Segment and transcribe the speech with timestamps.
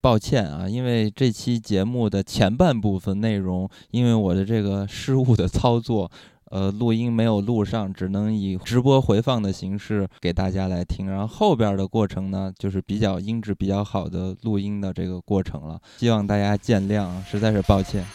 [0.00, 6.08] 抱歉啊，因为这期节目的前半部分内容，因为我的这个失误的操作，
[6.50, 11.10] 呃，录音没有录上，只能以直播回放的形式给大家来听。
[11.10, 18.06] 然后后边的过程呢，就是比较音质比较好的录音的这个过程了，希望大家见谅，实在是抱歉。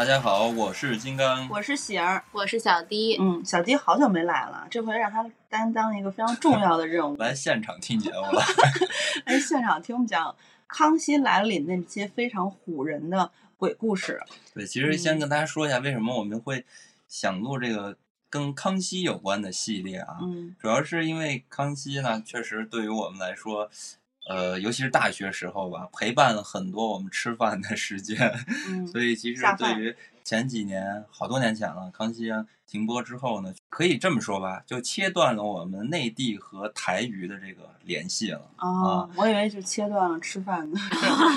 [0.00, 3.18] 大家好，我是金刚，我是喜儿，我是小迪。
[3.20, 8.42] 嗯，小迪好久没来了，这回让他担当一个非常重要的任务， 来现场听节目了。
[9.26, 10.26] 来 现场听我们讲
[10.66, 14.18] 《康熙来了》里那些非常唬人的鬼故事。
[14.54, 16.64] 对，其实先跟大家说一下，为什么我们会
[17.06, 17.98] 想录这个
[18.30, 20.16] 跟康熙有关的系列啊？
[20.22, 23.70] 嗯，主要是因为康熙呢，确实对于我们来说。
[24.30, 28.16] 呃，尤其是大学时候吧，陪伴了很多我们吃饭的时间，
[28.86, 32.30] 所以其实对于前几年，好多年前了，康熙。
[32.70, 38.48] 停播之后呢，可以这么说吧，就切断了我们内地和台娱的这个联系了。
[38.54, 40.78] 啊，我以为就切断了吃饭呢，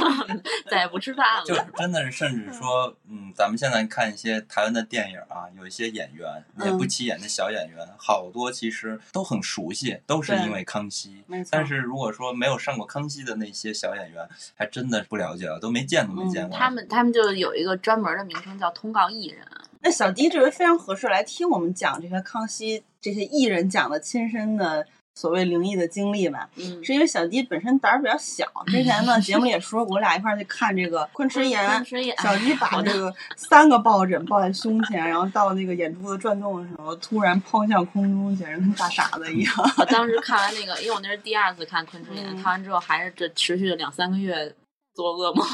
[0.70, 1.44] 再也不吃饭了。
[1.44, 11.24] 就真的是，甚至说，嗯，咱们现在看一些台湾的电影啊，有一些演员也不起眼的小演员，好多其实都很熟悉，都是因为康熙。
[11.50, 16.56] 但是如果说没有上过康熙的那些小演员，还真的不了解了，都没见都没见过。
[16.56, 19.44] 他们他们就有一个专门的名称叫通告艺人。
[19.84, 26.50] 那小迪这回非常合适来听我们讲这些康熙这些艺人讲的亲身的所谓灵异的经历吧。
[26.56, 28.46] 嗯，是因为小迪本身胆儿比较小。
[28.66, 31.68] 之前呢， 节目里也说过，我俩一块儿去看这个昆池岩。
[31.68, 32.18] 昆池岩。
[32.18, 39.54] 小迪 把这个三个抱枕抱在胸前，然后到那个眼珠子转动的时候，突然抛向空中，简直跟大傻子一样。
[39.78, 44.56] 我当时看完那个，因为我那是第二次看昆池岩，看完之后还是这持续了两三个月。
[44.94, 45.46] 做噩梦，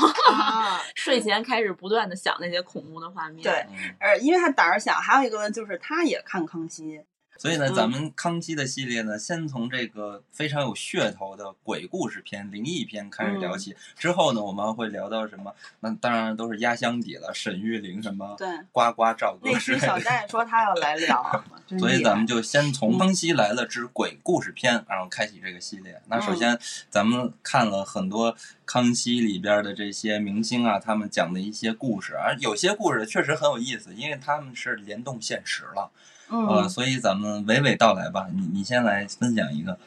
[0.95, 3.41] 睡前开始不断的想那些恐怖的画面。
[3.41, 3.65] 对，
[3.99, 7.02] 呃，因为他胆儿小，还有一个呢，就是他也看康熙。
[7.39, 13.77] 所以呢，咱们康熙的系列呢，先从这个非常有噱头的鬼故事片、灵异片开始聊起。
[13.98, 15.55] 之后呢，我们会聊到什么？
[15.80, 19.50] 那当然都是压箱底了，沈玉玲什么，对，呱呱赵哥。
[19.50, 21.45] 那期小戴说他要来聊，
[21.80, 26.02] 所以咱们就先从《康熙来了之鬼故事片》然后开启这个系列。
[26.08, 28.36] 那首先，咱们看了很多
[28.66, 35.89] 康熙里边的这些明星啊，他们讲的一些故事，而有些故事确实很有意思，因为他们是联动现实了。
[36.29, 38.27] 呃，所以咱们娓娓道来吧。
[38.33, 39.77] 你你先来分享一个，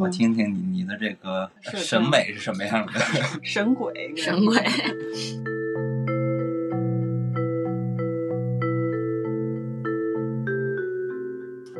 [0.00, 2.92] 我听听你你的这个审美是什么样的？
[3.42, 4.56] 神鬼， 神鬼。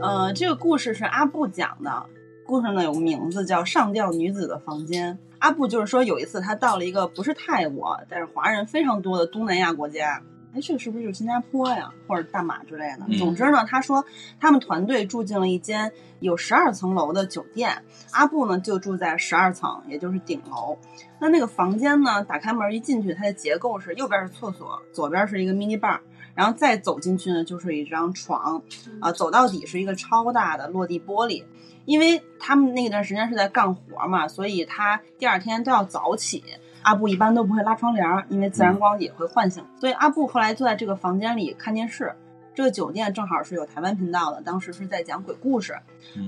[0.03, 2.07] 呃，这个故事是阿布讲的。
[2.47, 5.15] 故事呢有个名字叫《上吊女子的房间》。
[5.39, 10.21] 阿布就是说，有一次他到了一个不是泰国，但是华人非常多的东南亚国家。
[10.53, 13.19] 哎，这个是不是就是新加坡呀，或者大马之类的？
[13.19, 14.05] 总之呢，他说
[14.41, 20.77] 他们团队住进了一间有十二层楼的酒店，阿布呢就住在十二层，也就是顶楼。
[21.21, 26.01] 那那个房间呢，打开门一进去，它的结构是右边是厕所，左边是一个 mini bar，
[26.35, 28.61] 然后再走进去呢就是一张床，
[29.01, 31.45] 啊，走到底是一个超大的落地玻璃。
[31.87, 36.45] 因为他们那段时间是在干活嘛，所以他第二天都要早起。
[36.83, 39.65] 阿布一般都不会拉窗帘，因为自然光也会唤醒。
[39.79, 42.15] 所以阿布后来坐在这个房间里看电视。
[42.53, 45.79] 这个酒店正好是有台湾频道的，当时是在讲鬼故事。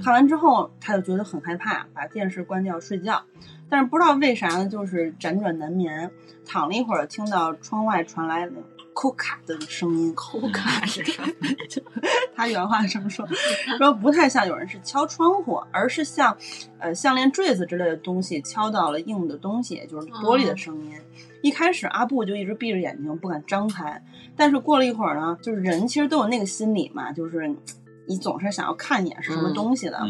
[0.02, 3.22] 看完之后，他就觉得很害怕，把电视关掉睡觉。
[3.68, 6.10] 但是不知道为啥呢，就是辗转难眠。
[6.46, 8.48] 躺了一会儿，听到窗外传来。
[8.94, 11.28] 扣卡的声音，扣卡是什么？
[12.34, 13.26] 他原话这么说，
[13.78, 16.36] 说不太像有人是敲窗户，而是像，
[16.78, 20.92] 呃，项链坠子之类的东西敲到了硬的东西，就是玻璃的声音。
[21.42, 24.02] 一开始阿布就一直闭着眼睛不敢张开，
[24.36, 27.52] 但是过了一会儿呢，就是人其实都有那个心理嘛，就是
[28.06, 30.00] 你总是想要看一眼是什么东西的。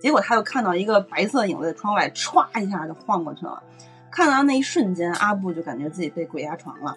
[0.00, 3.62] 结果他就看到一个白色影子在窗外歘一下就晃过去了，
[4.10, 6.94] 看到那一瞬间，阿布就感觉自己被鬼压床了。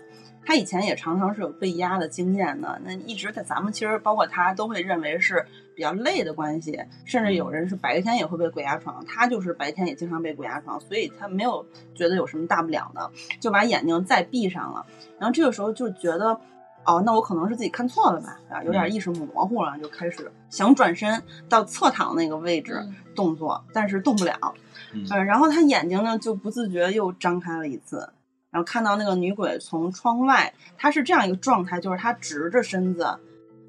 [0.48, 5.46] 他以前也常常是有被压的经验的，那一直在咱们其实包括他都会认为是
[5.76, 13.12] 比较累的关系，甚至有人是白天也会被鬼压床，他就是白天也经常被鬼压床，所以他没有觉得有什么大不了的，
[13.42, 14.86] 就把眼睛再闭上了。
[15.20, 16.40] 然后这个时候就觉得，
[16.86, 24.54] 哦，那我可能是自己看错了吧，啊，有点意识模糊了，就开始想转身到侧躺那个位置动作，但是动不了，
[24.94, 28.14] 嗯，然后他眼睛呢就不自觉又张开了一次。
[28.58, 33.20] 然后看到那个女鬼从窗外，她是这样一个状态，就是她直着身子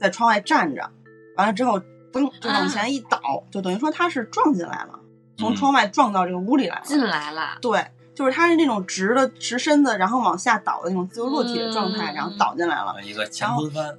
[0.01, 0.91] 在窗外站着，
[1.37, 1.79] 完了之后
[2.11, 3.21] 噔就往前一倒，
[3.51, 4.99] 就等于说她是撞进来了，
[5.37, 7.59] 从窗外撞到这个屋里来了，进来了。
[7.61, 7.87] 对，
[8.19, 13.97] 就是他是那种直的直身子，然后往下倒的那种自由落体的状态，然后倒进来了，一个前空翻，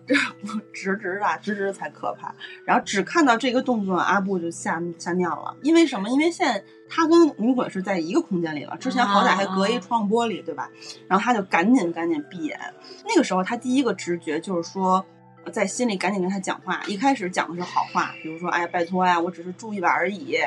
[0.74, 2.36] 直直的，直直才可怕。
[2.66, 6.10] 然后只看到这个动作，阿布就吓吓尿了，因为什么？
[6.10, 10.70] 因为现在他跟女鬼是在一个空间里了，之前好歹还隔一窗玻璃，对吧？
[11.08, 12.60] 然后他就赶紧赶紧闭眼。
[13.08, 15.06] 那个时候他第一个直觉就是说。
[15.54, 20.38] 在心里赶紧跟他讲话，一开始讲的是好话，比如说，哎呀，拜托呀，我只是住一晚而已。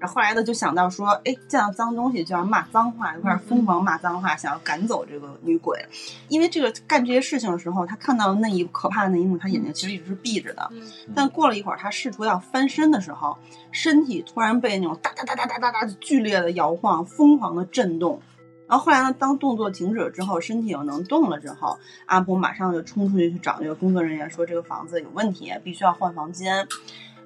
[0.00, 5.84] 然后后来呢，就想到说，哎，见到脏东西就要骂脏话，就开始疯狂骂脏话，想要赶走这个女鬼。
[6.28, 10.70] 因为这个干这些事情的时候，他看到那一可怕的那一幕，他眼睛其实一直是闭着的。
[11.14, 13.36] 但过了一会儿，他试图要翻身的时候，
[13.72, 18.20] 身体突然被那种哒哒哒哒哒哒哒剧烈的摇晃，疯狂的震动。
[18.68, 19.16] 然后后来呢？
[19.18, 26.68] 当动作停止了之后，身体又能动了之后，阿婆马上就冲出去去找那个工作人员，说这个房子有问题，必须要换房间。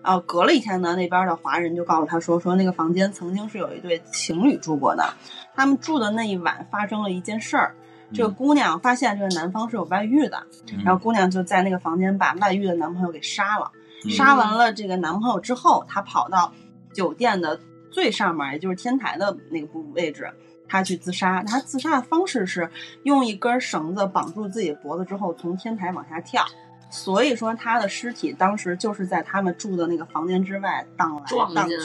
[0.03, 5.15] 然后隔了一天呢，那边的华人就告诉他说，说那个房间曾经是有一对情侣住过的，
[5.55, 7.75] 他们住的那一晚发生了一件事儿，
[8.13, 10.47] 这个姑娘发现这个男方是有外遇的，
[10.85, 13.71] 然后姑娘就在那个房间把外遇的男朋友给杀了。
[14.11, 16.53] 杀完了这个男朋友之后，她跑到
[16.93, 17.61] 酒店的
[17.93, 20.33] 最上面，也就是天台的那个部位置。
[20.69, 22.71] 她去自杀，她自杀的方式是
[23.05, 26.45] 用一根绳子绑住自己脖子之后从天台往下跳。
[26.93, 31.77] 所以说，他的尸体当时就是在他们住的那个房间之外荡来荡去。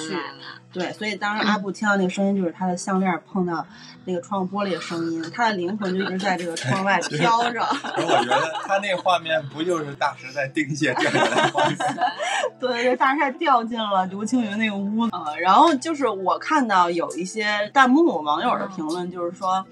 [0.74, 3.66] 对，所以当时阿布听到那个声音，就是他的项链碰到
[4.04, 7.62] 那个窗户玻璃的声音，他的灵魂就一直在这个窗外飘着。
[7.64, 11.78] 我觉得他那画面不就是大石在钉蟹掉下来画面？
[12.60, 15.12] 对对，大石在掉进了刘青云那个屋子。
[15.40, 19.66] 然后就是我看到有一些弹幕网友的评论，就是说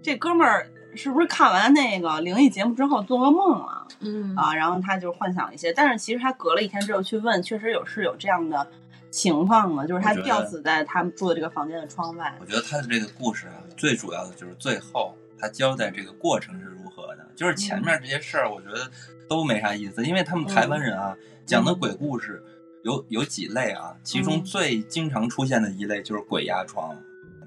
[0.00, 0.68] 这哥们儿。
[0.94, 3.86] 是不是看完那个灵异节目之后做噩梦了？
[4.00, 8.66] 嗯啊，然后他就幻想一些，但是其实他隔了一天之后去问，确实有是有这样的
[9.10, 12.34] 情况的，就是他吊死在他们住的这个房间的窗外。
[12.40, 18.90] 我觉得他的这个故事啊，最主要的就是最后他交代这个过程是如何的，就是前面这些事儿，我觉得
[19.28, 21.16] 都没啥意思，因为他们台湾人啊
[21.46, 22.42] 讲的鬼故事
[22.84, 26.96] 有有几类啊，其中最经常出现的一类就是鬼压床。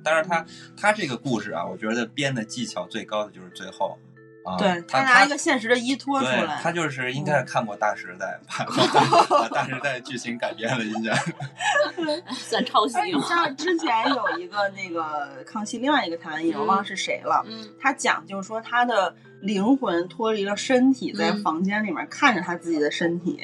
[0.05, 0.45] 但是他
[0.79, 3.97] 他这个故事啊，我觉得编的技巧最高的就是最后，
[4.45, 11.13] 啊，对他拿一个现实的依托出来，他就是应该是看过《大时代》，把 《大时代》剧情改编了一下
[12.37, 13.01] 算抄袭。
[13.01, 17.43] 你知道之前有一个那个康熙另外一个台湾艺人，我忘了是谁了，
[17.81, 19.15] 他讲就是说他的。
[19.45, 23.39] 灵魂脱离了身体，在房间里面看着他自己的身体，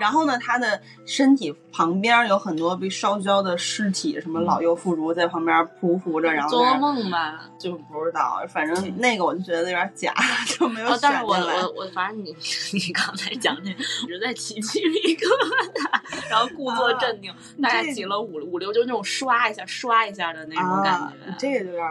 [0.00, 10.14] 然后呢，他的身体旁边有很多被烧焦的尸体，什么老幼妇孺在旁边匍匐着，然后做梦吧，就不知道，反正那个我就觉得有点假，
[10.48, 12.34] 就没有选但是我我我，反正你
[12.72, 15.26] 你刚才讲这，一直在起鸡皮疙
[15.74, 17.30] 瘩，然后故作镇定，
[17.62, 21.84] 大概起了五五六，就那种刷一下刷一下的那种感觉，这个有点，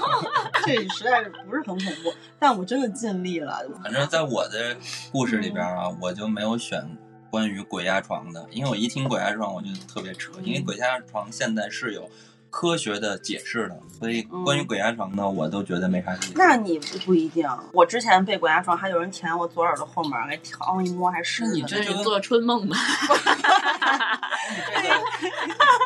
[0.64, 2.90] 这实在是不是很恐怖，但我真的。
[3.02, 4.76] 尽力了，反正在我的
[5.10, 6.96] 故事里边啊，我就没有选
[7.28, 12.08] 关于鬼压床的，因为我一听鬼压床我就特别扯，因为鬼压床现在是有
[12.48, 16.32] 科学的解释的，所以关于鬼压床呢，我都觉得没啥意思。
[16.36, 22.76] 那你不一定，我之前被鬼压床，还有人舔我左耳朵后面，给挑一摸还是你这是做春梦吧。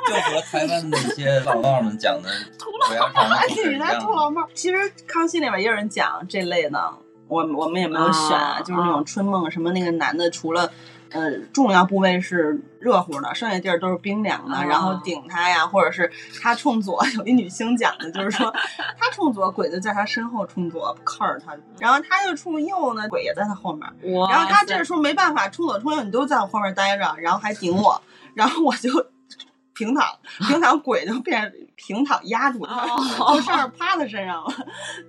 [0.07, 2.31] 就和台湾那些老道们讲的
[2.89, 4.01] 鬼压床是一样。
[4.01, 6.95] 土老帽，其实康熙里面也有人讲这类的。
[7.29, 10.71] 我我们也没有选，啊就是那种春梦什么那个男的，除了
[11.11, 18.53] 呃重要部位是热乎的，剩下地儿都是冰凉的，然后顶他呀，或者是他冲左， 有一女星讲的，就是说
[18.99, 23.89] 他冲左，鬼就在他身后冲左靠着他，然后他就冲右呢，鬼也在他后面，
[24.31, 28.01] 然后他这时候没办法冲左冲右，你都在我后面待着，然后还顶我，
[28.35, 28.91] 然后我就。
[29.77, 30.19] 平躺，
[30.49, 32.87] 平躺，鬼就变平躺压住他，
[33.35, 34.51] 就上面趴他身上了，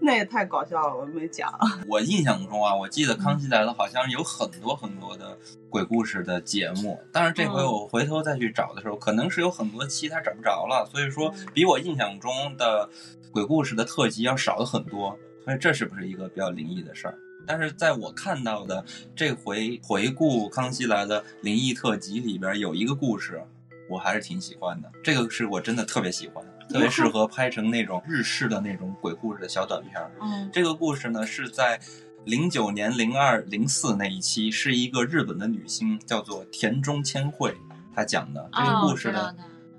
[0.02, 1.52] 那也太搞笑了，我没讲。
[1.88, 5.38] 我印象中啊，我记得《康熙来了》好像有很多很多的
[5.70, 12.90] 鬼故事的节目，但是这回我回头再去找的时候，可能是有很多期他找不着了，所以说比我印象中的
[13.32, 15.18] 鬼故事的特辑要少了很多。
[15.46, 17.18] 所以这是不是一个比较灵异的事儿？
[17.48, 18.84] 但是在我看到的
[19.16, 23.42] 这回回顾《康熙来了》灵异特辑里边，有一个故事。
[23.90, 29.94] 我还是挺喜欢的，这个是我真的特别喜欢，特别适合拍成那种日式的那种鬼故事的小短片。
[30.22, 31.80] 嗯，这个故事呢是在
[32.26, 37.56] 零九年、零二、零四那一期，是一个日本的女星叫做田中千惠
[37.96, 39.34] 她讲的这个故事呢。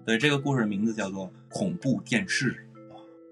[0.07, 2.53] 对，这个故事名字叫做《恐怖电视》，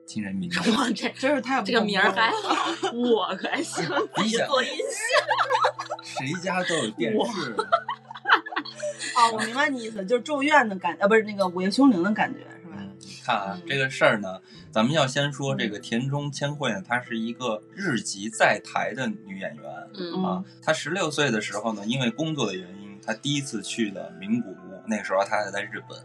[0.04, 0.70] 惊人名字。
[0.72, 7.56] 哇，这 真是太这个名儿还好，我可还行，做音效， 谁家都有电视。
[9.16, 12.76] 哦，我明白你意思，就是咒怨的感，呃，不是那个午夜凶铃的感觉，是吧？
[13.24, 19.64] 看啊，这个事儿呢，咱们要先说这个田中千惠呢，她是一个日籍在台的女演员
[19.98, 20.44] 嗯啊。
[20.62, 25.98] 她十六岁的时候呢，因为工作的原因，她第一次去了名古屋，那个时候她还在日本。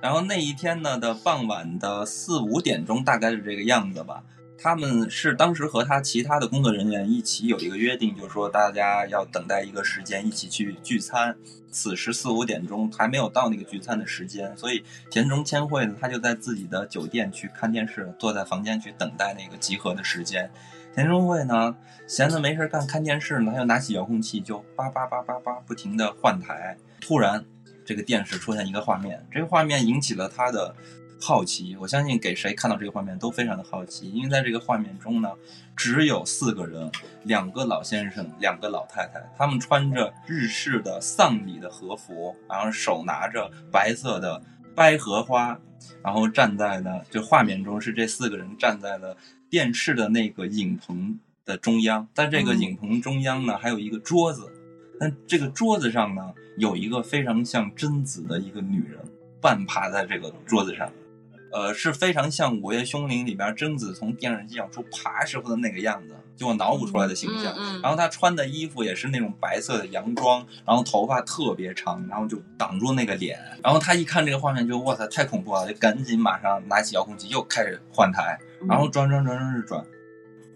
[0.00, 4.22] 然后那一天呢的傍晚的四五点钟，大概是这个样子吧。
[4.62, 11.36] 他们是当时和他其他的工作人员一起有一个约定，就是说大家要等待一个时间一起去聚餐。
[11.72, 20.48] 此时四五点钟还没有到那个聚餐的时间，所以田中千惠呢，他就在自己的酒店去看电视，坐在房间去等待那个集合的时间。
[20.94, 21.74] 田中惠呢，
[22.06, 26.76] 闲着没事干看电视呢，他就拿起遥控器就叭叭叭叭叭不停地换台。
[27.00, 27.44] 突然，
[27.84, 30.72] 这个电视出现一个画面，这个画面引起了他的
[31.22, 31.76] 好奇。
[31.78, 35.30] 我相信给谁看到这个画面都非常的好奇，因为在这个画面中呢，
[35.76, 36.90] 只有四个人，
[37.22, 44.42] 两个老先生，两个老太太，他们穿着日式的丧礼的和服，然后手拿着白色的
[44.74, 45.56] 百合花，
[46.02, 49.16] 然后站在呢，就画面中是这四个人站在了
[49.48, 54.52] 电视的那个影棚的中央，在这个嗯影棚中央呢，还有一个桌子，
[54.98, 58.98] 但这个桌子上呢，有一个非常像贞子的一个女人
[59.40, 60.90] 半趴在这个桌子上。
[61.52, 67.52] 呃，是非常像《午夜凶铃》里边贞子从电视机上出爬时候的那个样子，就我脑补出来的形象。
[67.56, 73.38] 嗯嗯然后她穿的衣服也是那种白色的洋装，然后头发特别长，然后就挡住那个脸。
[73.62, 79.86] 然后她一看这个画面就，哇塞，太恐怖了，就赶紧马上拿起遥控器又开始换台，然后转转转转转转，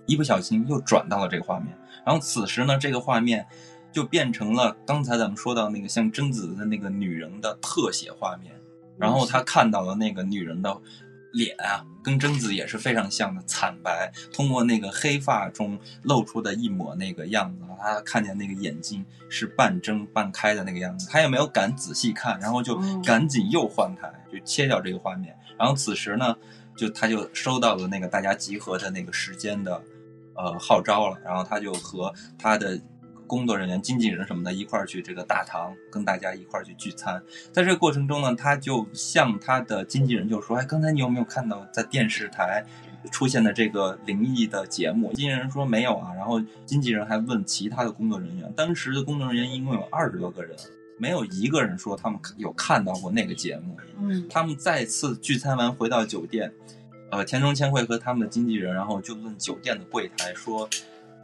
[0.07, 1.77] 一不小心又转到了这个画面。
[2.07, 3.47] 然后此时呢，这个画面
[3.93, 8.55] 就变成了刚才咱们说到那个像贞子的那个女人的特写画面。
[8.99, 10.81] 然后他看到了那个女人的
[11.33, 25.37] 脸啊，跟贞子也是非常像的惨白，通过那个黑发中露出的一抹那个样子，他看见那个眼睛是半睁半开的那个样子，他也没有敢仔细看，然后就嗯赶紧又换台，就切掉这个画面。
[25.59, 26.35] 然后此时呢，
[26.77, 29.83] 就他就收到了那个大家集合的那个时间的
[30.35, 32.81] 呃号召了，然后他就和他的
[33.27, 37.23] 工作人员、经纪人什么的一块儿去这个大堂跟大家一块儿去聚餐。
[37.53, 42.65] 在这个过程中呢，他就向他的经纪人就说：“哎，刚才你有没有看到在电视台
[43.11, 46.15] 出现的这个灵异的节目？”经纪人说没有啊。
[46.15, 50.57] 然后经纪人还问其他的工作人员，当时的工作人员一共有二十多个人，
[50.99, 53.77] 没有一个人说他们有看到过那个节目。
[53.99, 56.53] 嗯他们再次聚餐完回到酒店，
[57.11, 60.69] 呃，田中千惠和他们的经纪人，然后就问酒店的柜台说，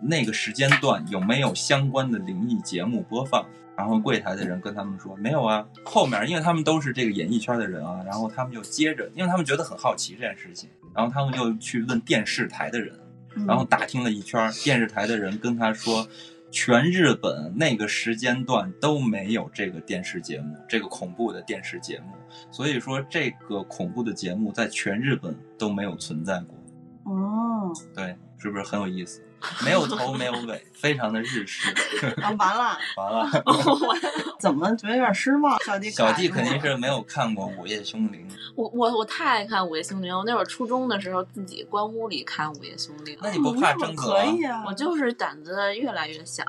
[0.02, 3.46] 那个时间段有没有相关的灵异节目播放？
[3.74, 5.66] 然后柜台的人跟他们说没有啊。
[5.82, 12.94] 后面因为他们都是这个演艺圈的人啊，然后他们就接着，因为他们觉得很好奇这件事情，然后他们就去问电视台的人，
[13.34, 16.06] 嗯然后打听了一圈，电视台的人跟他说，
[16.50, 22.12] 全日本那个时间段都没有这个电视节目，这个恐怖的电视节目，
[22.50, 27.12] 所以说这个恐怖的节目在全日本都没有存在过。
[27.12, 29.22] 哦，对，是不是很有意思？
[29.64, 31.70] 没有头没有尾，非常的日式。
[32.22, 33.30] 啊，完了，完了，
[34.38, 35.58] 怎么觉得有点失望？
[35.64, 44.64] 小弟小弟肯定是没有看过《午夜凶铃》， 我我我太爱看《午夜凶铃》，我那会儿初中的时候自己关屋里看《午夜凶铃》，那你不怕嗯贞子可以啊？
[44.66, 46.44] 我就是胆子越来越小。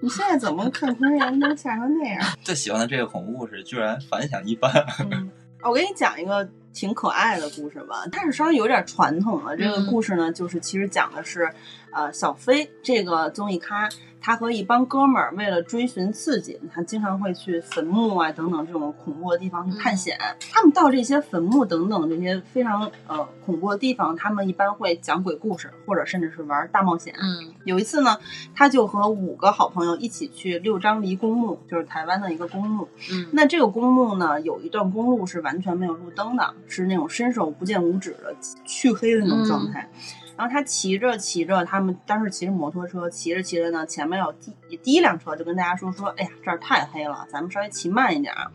[0.00, 2.22] 你现在怎么看《空人》能吓成那样？
[2.42, 4.70] 最喜欢的这个恐怖故事居然反响一般。
[5.10, 5.30] 嗯，
[5.62, 9.56] 我给你讲一个挺可爱的故事吧，但是稍微有点传统了。
[9.56, 11.48] 这个嗯故事呢，就是其实讲的是，
[11.92, 13.88] 呃，小飞这个综艺咖，
[14.20, 20.18] 他和一帮哥们儿为了追寻刺激，他经常会去坟墓啊等等这种恐怖的地方去探险。
[20.52, 27.14] 他们到这些坟墓等等这些非常呃恐怖的地方，他们一般会讲鬼故事，或者甚至是玩大冒险。
[27.18, 28.18] 嗯有一次呢，
[28.54, 32.88] 他就和五个好朋友一起去六张犁公墓，就是台湾的一个公墓。
[33.12, 39.88] 嗯那这个公墓呢，有一段公路是完全没有路灯的，是那种伸手不见五指的黢黑的那种状态。
[40.36, 48.50] 然后他骑着骑着，他们当时骑着摩托车，骑着骑着呢，前面有第第一辆车就跟大家说说，哎呀，这儿太黑了，咱们稍微骑慢一点儿。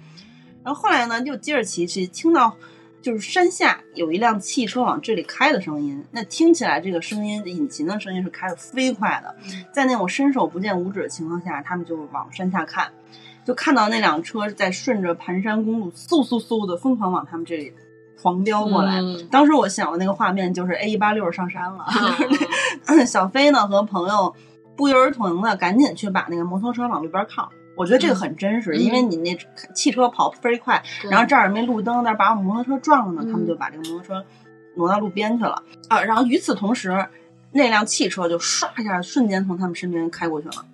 [0.61, 2.57] 然后后来呢，又接着骑，骑听到
[3.01, 9.37] 就是山下有一辆汽车往这里开的声音，那听起来这个声音引擎的声音是开的飞快的，
[9.71, 12.91] 在那种伸手不见五指的情况下，他们就往山下看，
[13.45, 17.73] 就看到那辆车在顺着盘山公路嗖嗖嗖的疯狂往他们这里
[18.21, 18.99] 狂飙过来。
[19.01, 21.85] 嗯当时我想的那个画面就是 A 一八六上山了，
[22.87, 24.35] 嗯小飞呢和朋友
[24.75, 27.49] 不约而同的赶紧去把那个摩托车往路边靠。
[27.75, 29.37] 我觉得这个很真实，嗯因为你那
[29.73, 34.25] 汽车跑飞快，对然后这儿没路灯，那儿把我们摩托车撞了呢，嗯他们就把这个摩托车
[34.75, 36.01] 挪到路边去了啊。
[36.01, 37.07] 然后与此同时，
[37.53, 40.65] 那辆汽车就唰一下瞬间从他们身边开过去了。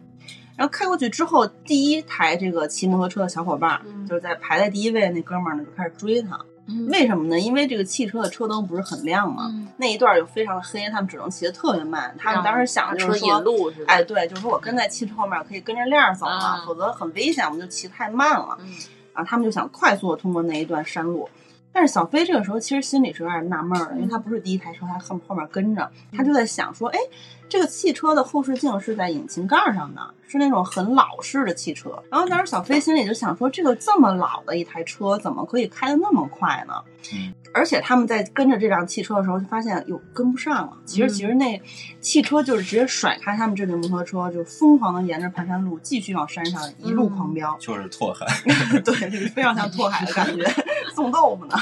[0.58, 6.40] 然后开过去之后，第一台这个骑摩托车的小伙伴，嗯就是在排在第一位那哥们儿呢，就开始追他。
[6.68, 7.40] 嗯为什么呢？
[7.40, 12.16] 因为这个汽车的车灯不是很亮嘛，嗯那一段儿又非常的黑，他们只能骑得特别慢。
[12.18, 13.94] 他们当时想的就是说让车引，路是吧？
[13.94, 18.58] 哎，对，就是说我跟在汽车后面可以跟着链儿走嘛，啊否则很危险，我们就骑太慢了。
[18.62, 18.68] 嗯
[19.14, 21.30] 啊，他们就想快速的通过那一段山路。
[21.72, 26.98] 但是小飞这个时候其实心里是有点纳闷儿的，因为他不是第一台车，他后后面跟着，他就在想说，哎，
[27.48, 31.92] 这个汽车的后视镜是在引擎盖上的，是那种很老式的汽车。
[32.10, 36.74] 然后当时小飞心里就想说，这个这么老的一台车，怎么可以开得那么快呢？
[37.14, 40.74] 嗯而且他们在跟着这辆汽车的时候，就发现哟跟不上了。
[40.84, 41.62] 其实嗯其实那
[42.02, 47.56] 汽车就是直接甩开他们这辆摩托车，就疯狂的沿着盘山路继续往山上一路狂飙。
[47.58, 48.25] 就是拓海，
[48.84, 50.44] 对，就是非常像拓海的感觉，
[50.94, 51.56] 送豆腐呢。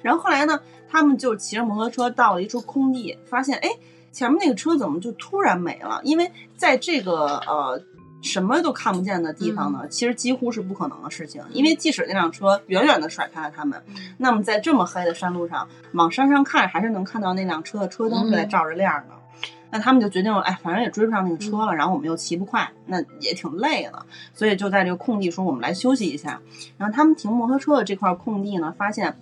[0.00, 3.68] 然后后来呢，他们就骑着摩托车到了一处空地，发现哎，
[4.12, 6.00] 前面那个车怎么就突然没了？
[6.04, 7.82] 因为在这个呃
[8.20, 11.42] 什么都看不见的地方呢，其实几乎是不可能的事情。
[11.50, 19.14] 因为即使那辆车远远的甩开了他们，嗯那么在这么黑的山路上，往山上看还是能看到那辆车的车灯是在嗯照着亮的。
[19.74, 24.04] 那他们就决定了，哎，反正也追不上那个车了，然后我们又骑不快，那也挺累的，
[24.34, 26.42] 所以就在这个空地说我们来休息一下。
[26.76, 29.16] 然后他们停摩托车的这块空地呢，发现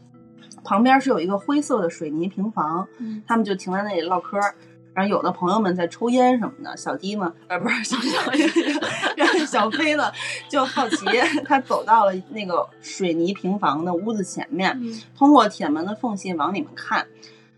[0.65, 4.57] 旁边是有一个灰色的水泥平房，嗯他们就停在那里唠嗑儿。
[4.95, 8.31] 然后有的朋友们在抽烟什么的，小迪呢，呃，不是小小，
[9.17, 10.11] 然后小飞呢
[10.49, 10.97] 就好奇，
[11.45, 17.07] 他走到了那个水泥平房的屋子前面，嗯通过铁门的缝隙往里面看，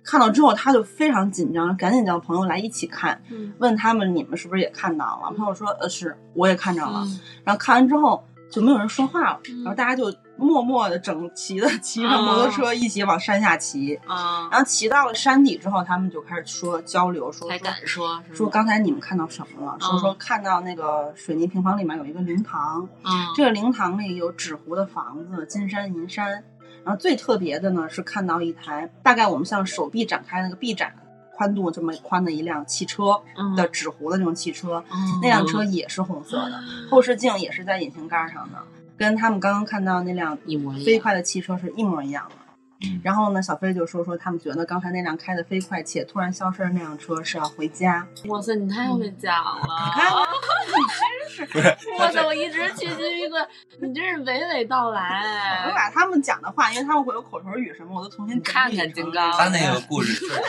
[0.04, 5.34] 看到之后他就非常紧张，赶紧叫朋友来一起看，嗯问他们你们是不是也看到了？
[5.36, 7.02] 朋友说呃是，我也看着了。
[7.06, 13.94] 嗯然后看完之后就没有人说话了，嗯然后大家就默默的整齐的骑着摩托车一起往山下骑。
[14.06, 19.76] 啊，然后骑到了山底之后，他们就开始说交流，说说才敢说说刚才你们看到什么了？
[19.80, 26.44] 说嗯说看到那个水泥平房里面有一个灵堂，嗯这个灵堂里有纸糊的房子，金山银山。
[26.84, 30.92] 然后最特别的呢是看到一台大概我们像手臂展开那个臂展
[31.32, 38.58] 宽度这么宽的一辆汽车嗯的纸糊的那种汽车，嗯那辆车也是红色的，后视镜也是在引擎盖上的，
[39.02, 42.36] 跟他们刚刚看到那辆一模一样飞快的汽车是一模一样的。
[42.84, 48.04] 嗯然后呢，小飞就说说他们觉得刚才那辆开的飞快且突然消失的那辆车是要回家。
[48.26, 49.62] 哇塞，你太会讲了！
[49.62, 50.10] 你看，
[51.46, 53.46] 你真是，哇塞，我一直起鸡皮疙瘩，
[53.80, 55.74] 你真是娓娓道来我来。
[55.76, 60.42] 把他们讲的话，因为他们会有口头语什么，我都重新整理看看金刚他那个故事确实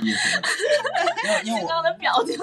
[0.00, 0.48] 意思的，
[1.44, 2.38] 因为因为我金刚的表情，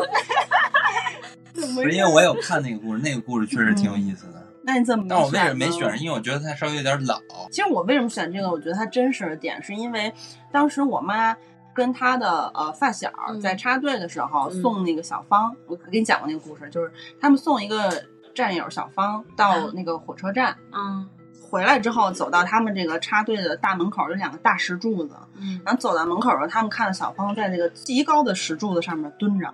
[1.74, 4.45] 不是因为我有看那个故事，那个故事确实挺有意思的。
[4.66, 5.06] 那你怎么？
[5.08, 6.02] 但我为什么没选？？
[6.02, 7.22] 因为我觉得它稍微有点老。
[7.52, 8.50] 其实我为什么选这个？
[8.50, 10.12] 我觉得它真实的点是因为
[10.52, 11.36] 当时我妈
[11.74, 20.58] 跟她的呃发小嗯在插队的时候、嗯送那个小芳，我给你讲过那个故事，就是他们送一个战友小芳到那个火车站。
[20.72, 21.08] 嗯
[21.48, 25.16] 回来之后，走到他们这个插队的大门口，有两个大石柱子。
[25.40, 29.54] 嗯然后走到门口的时候，他们看到小芳在那个极高的石柱子上面蹲着，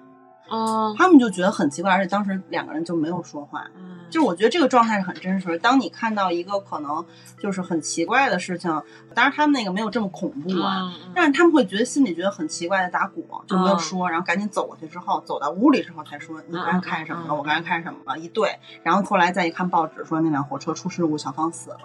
[0.52, 3.66] 哦，他们就觉得很奇怪，而且当时两个人就没有说话。
[3.76, 5.58] 嗯就是我觉得这个状态是很真实的。
[5.58, 7.06] 当你看到一个可能
[7.40, 8.70] 就是很奇怪的事情，
[9.16, 17.28] 当然他们那个没有这么恐怖啊，嗯但是他们会觉得心里觉得很奇怪的打鼓，就没有说，然后赶紧走过去之后，走到屋里之后才说你刚才看什么了？
[17.28, 18.20] 嗯嗯嗯我刚才看什么了？
[18.20, 21.78] 一对，然后后来再一看报纸说那辆火车出事故，小芳死了。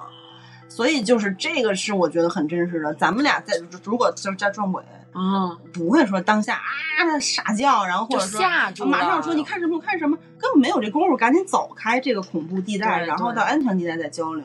[0.68, 2.92] 所以就是这个是我觉得很真实的。
[2.92, 4.82] 咱们俩在如果就是在撞鬼，
[5.18, 14.44] 嗯，不会说当下啊傻叫，然后或者说吓住，马上说你看什么我看什么，根本没有这功夫，赶紧走开这个恐怖地带，然后到安全地带再交流。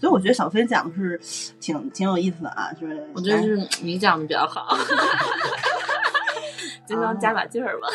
[0.00, 1.20] 所以我觉得小飞讲的是
[1.60, 4.76] 挺挺有意思的啊，就是我觉得是你讲的比较好。
[6.88, 7.86] 就当加把劲儿吧。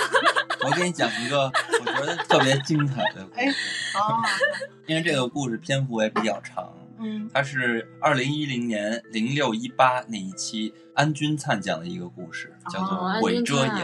[0.64, 1.52] 我给你讲一个
[1.82, 4.16] 我觉得特别精彩的故 哎事，哦，
[4.88, 6.72] 因为这个故事篇幅也比较长。
[7.00, 13.76] 嗯它是二零一零年零六一八那一期安钧璨讲的一个故事，叫做哦《鬼遮眼》。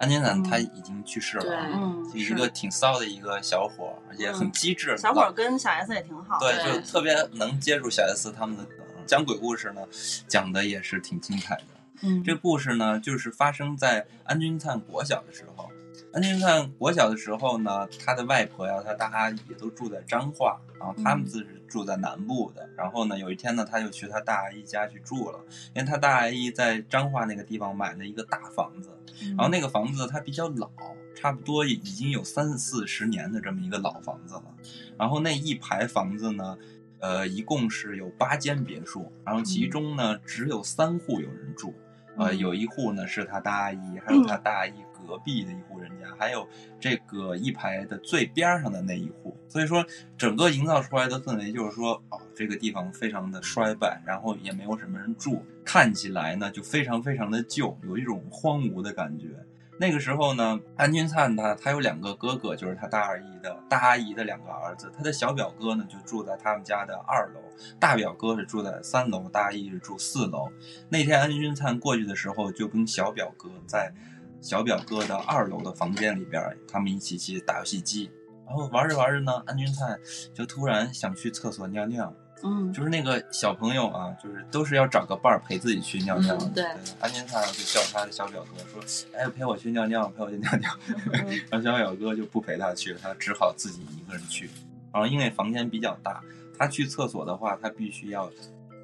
[0.00, 4.96] 安钧璨嗯他已经去世了啊，嗯，是一个挺骚的一个小伙儿，而且很机智。
[4.98, 8.78] 小伙儿跟小 S 也挺好的，对，对就特别能接住小 S 他们的梗。
[9.06, 9.82] 讲鬼故事呢，
[10.26, 11.64] 讲的也是挺精彩的。
[12.02, 15.70] 嗯，这故事呢，就是发生在安钧璨国小的时候。
[16.14, 22.70] 安钧璨国小的时候呢，他的外婆呀，他大阿姨都住在彰化，然后他们自是住在南部的。
[22.76, 25.40] 然后呢，有一天呢，他就去他大阿姨家去住了，
[25.74, 28.90] 因为他大阿姨在彰化那个地方买了一个大房子，
[29.30, 30.70] 然后那个房子它比较老，
[31.16, 34.44] 差不多已经有三四十年的这么一个老房子了。
[34.96, 36.56] 然后那一排房子呢，
[37.00, 41.74] 呃，一共是有八间别墅，然后其中呢只有三户有人住，
[42.16, 42.38] 呃，嗯。
[42.38, 44.74] 有一户呢是他大阿姨，还有他大阿姨
[45.06, 46.48] 隔壁的一户人家，还有
[46.80, 49.36] 这个一排的最边上的那一户。
[49.48, 49.84] 所以说，
[50.16, 59.28] 整个营造出来的氛围就是说，哦，这个地方非常的衰败，然后也没有什么人住，看起来呢就非常非常的旧，有一种荒芜的感觉。
[59.76, 64.88] 那个时候呢，安钧璨他他有两个哥哥，就是他大二姨的大阿姨的两个儿子。
[64.96, 67.40] 他的小表哥呢就住在他们家的二楼，
[67.80, 70.48] 大表哥是住在三楼，大阿姨是住四楼。
[70.88, 73.92] 那天安钧璨过去的时候，就跟小表哥在
[74.44, 78.10] 小表哥的二楼的房间里边，他们一起去打游戏机。
[78.46, 79.98] 然后玩着玩着呢，安钧璨
[80.34, 82.12] 就突然想去厕所尿尿。
[82.42, 86.44] 嗯，就是那个小朋友啊，就是都是要找个伴儿陪自己去尿尿的。
[86.44, 86.64] 嗯对
[87.00, 88.82] 安钧璨就叫他的小表哥说
[89.16, 90.70] ：“哎，陪我去尿尿，陪我去尿尿。”
[91.50, 94.50] 然后小表哥就不陪他去了，他只好自己一个人去。
[94.92, 96.22] 然后因为房间比较大，
[96.58, 98.30] 他去厕所的话，他必须要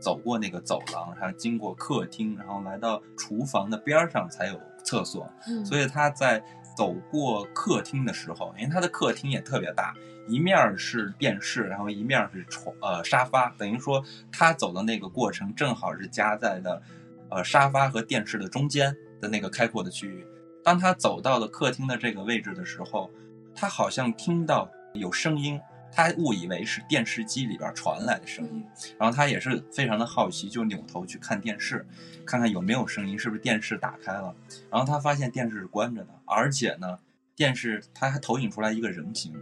[0.01, 5.31] 走过那个走廊，然后经过客厅，然后来到厨房的边儿上才有厕所。
[5.47, 6.43] 嗯所以他在
[6.77, 9.95] 走过客厅的时候，因为他的客厅也特别大，
[10.27, 16.81] 一面儿是电视，然后一面儿是床呃沙发，等于说他走的那个过程正好是夹在的
[17.29, 20.27] 呃沙发和电视的中间的那个开阔的区域。
[20.64, 23.11] 当他走到了客厅的这个位置的时候，
[23.55, 25.61] 他好像听到有声音，
[25.92, 28.64] 他误以为是电视机里边传来的声音，
[28.98, 31.87] 然后他也是非常的好奇，就扭头去看电视，
[32.24, 34.35] 看看有没有声音，是不是电视打开了。
[34.70, 36.98] 然后他发现电视是关着的，而且呢，
[37.35, 39.33] 电视他还投影出来一个人形，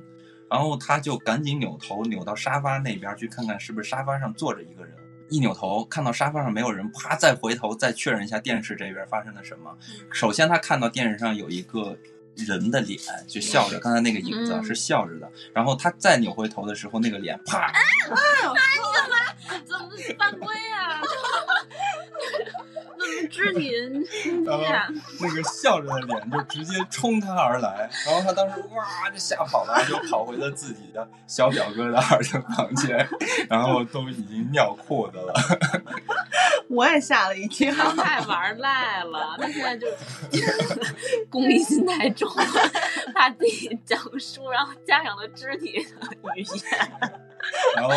[0.50, 4.94] 然后他就赶紧扭头扭到沙发那边去看看是不是沙发上坐着一个人。
[5.30, 9.76] 一扭头看到沙发上没有人，啪，再回头再确认一下电视这边发生了什么。
[10.10, 11.94] 首先他看到电视上有一个
[12.46, 15.30] 人的脸，就笑着，刚才那个影子是笑着的。
[15.52, 17.72] 然后他再扭回头的时候，那个脸啪
[18.04, 18.16] 怎么
[19.66, 21.00] 怎么犯规啊？
[21.00, 21.14] 怎么
[23.30, 23.70] 知 你
[24.44, 24.62] 然后
[25.20, 33.08] 那个笑着的脸就直接冲他而来，然后他当时哇就吓跑了，就跑回了自己的小表哥的二层房间，
[33.48, 35.32] 然后都已经尿裤子了。
[36.68, 37.72] 我也吓了一跳。
[37.96, 39.86] 太玩赖了，他现在就
[41.30, 42.44] 功利心太重了，
[43.14, 46.46] 怕自己讲述，然后家长的肢体语言。
[47.76, 47.90] 然后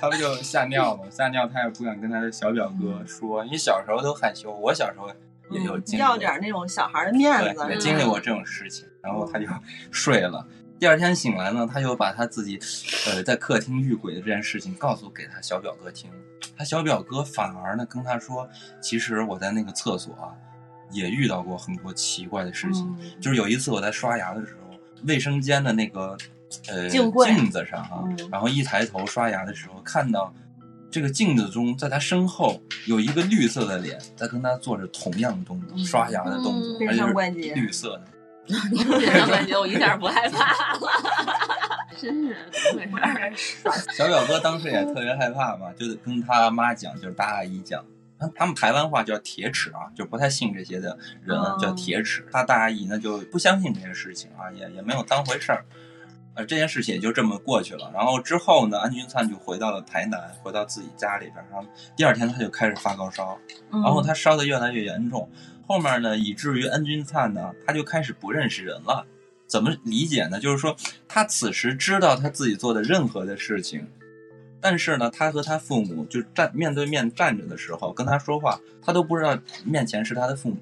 [0.00, 5.10] 他不就吓尿了，吓尿他也不敢跟他的小表哥说，因为小时候都害羞，我小时候
[5.50, 9.46] 也有经历过要点那种小孩的面子，对，也嗯经历过这种事情，然后他就
[9.90, 10.46] 睡了。
[10.78, 12.58] 第二天醒来呢，他又把他自己，
[13.06, 16.08] 呃，在客厅遇鬼的这件事情告诉给他小表哥听。
[16.56, 18.48] 他小表哥反而呢跟他说，
[18.80, 20.30] 其实我在那个厕所啊，
[20.92, 22.84] 也遇到过很多奇怪的事情。
[23.00, 26.16] 嗯就是有一次我在刷牙的时候，卫生间的那个
[26.68, 30.32] 呃镜镜子上啊，嗯然后一抬头刷牙的时候，看到
[30.90, 38.04] 这个镜子中，在他身后有一个绿色的脸在跟他做着同样的动作，嗯刷牙的动作，嗯而且是绿色的。
[38.48, 40.80] 这种感觉我一点不害怕了，
[41.96, 42.36] 真是
[42.72, 43.68] 怎么回事？
[43.94, 47.84] 小表哥当时也特别害怕嘛，就跟他妈讲，就是大阿姨讲。
[48.18, 52.26] 他他们台湾话叫铁齿啊，就不太信这些的人哦叫铁齿。
[52.32, 55.64] 他大阿姨呢就不相信这些事情啊，也也没有当回事儿。
[56.34, 57.90] 呃，这件事情也就这么过去了。
[57.94, 61.36] 然后之后呢，安钧璨就回到了台南，回到自己家里边。
[61.50, 63.38] 然后第二天他就开始发高烧，
[63.70, 65.30] 嗯然后他烧的越来越严重，
[65.68, 69.06] 后面呢，以至于安钧璨呢，他就开始不认识人了。
[69.46, 70.40] 怎么理解呢？
[70.40, 70.74] 就是说，
[71.06, 73.86] 他此时知道他自己做的任何的事情，
[74.60, 80.56] 但是呢，他和他父母就站面对面站着的时候，跟他说话，他都不知道面前是他的父母。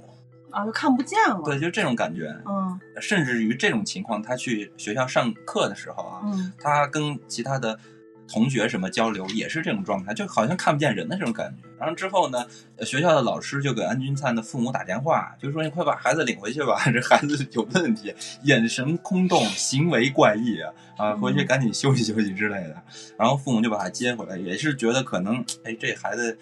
[0.51, 1.43] 啊，就看不见了。
[1.45, 2.35] 对，就这种感觉。
[2.47, 7.79] 嗯甚至于这种情况，他去学校上课的时候啊，嗯他跟其他的
[8.29, 11.69] 同学什么交流也是这种状态，就好像看不见人的这种感觉。
[11.79, 12.45] 然后之后呢，
[12.77, 22.83] 呃学校的老师就给安钧璨的父母打电话，就说你快把孩子领回去吧， 这孩子有问题，眼神空洞，行为怪异啊，啊，回去赶紧休息休息之类的。
[23.19, 26.37] 然后父母就把他接回来，也是觉得可能，哎，这孩子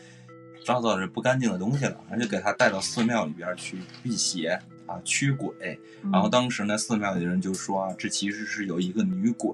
[0.64, 5.52] 招到了不干净的东西了，然后就给他带到寺庙里边去辟邪啊，驱鬼。
[6.02, 9.52] 嗯然后当时呢，寺庙里的人就说啊，这其实是有一个女鬼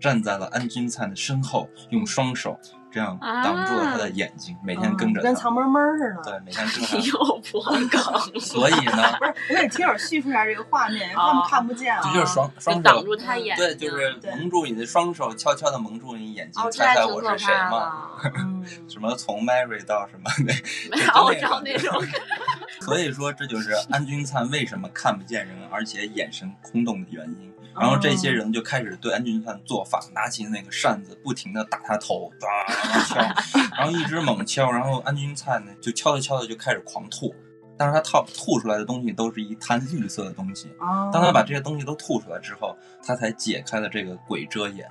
[0.00, 2.58] 站在了安钧璨的身后，用双手
[2.90, 6.22] 这样挡住了他的眼睛，每天跟着跟藏猫猫似的。
[6.24, 8.00] 对，每天 跟着又破梗，
[8.40, 12.00] 所以呢，不是，我给听友叙述一下这个画面，他们看不见啊。
[12.02, 18.08] 这就是双双手，挡住他眼睛，对，就是蒙住你的双手，悄悄的蒙住你眼睛，哦，猜猜我是谁怕吗？
[18.36, 22.02] 嗯，什么从 Mary 到什么那，没有，我知道那种。
[22.80, 27.49] 所以说这就是安钧璨为什么看不见人，而且眼神空洞的原因。
[27.80, 32.46] 然后这些人就开始对安钧璨做法，拿起那个扇子，不停的打他头，哒，
[32.84, 33.20] 然后敲，
[33.76, 37.34] 然后一直猛敲，然后安钧璨呢就敲着敲着就开始狂吐，
[37.78, 40.68] 但是他吐吐出来的东西都是一滩绿色的东西。
[40.78, 44.86] 哦，当他把这些东西都吐出来之后，他才解开了这个鬼遮眼。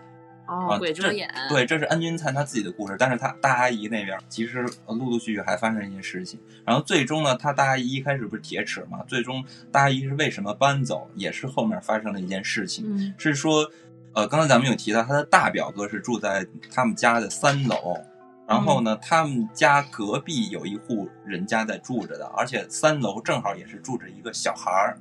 [0.49, 1.29] 哦，鬼遮眼。
[1.47, 6.39] 对，这是安钧璨他自己的故事，但是他大阿姨那边其实陆陆续续还发生一些事情。
[6.65, 13.69] 然后最终呢，他大阿姨一开始不是铁齿嘛，最终大阿姨是为什么搬走，也是后面发生了一件事情，嗯是说，
[14.13, 17.97] 呃，刚才咱们有提到他的大表哥是住在他们家的三楼。
[18.47, 24.97] 然后呢，他们家隔壁有一户人家在住着的，而且三楼正好也是住着一个小孩儿。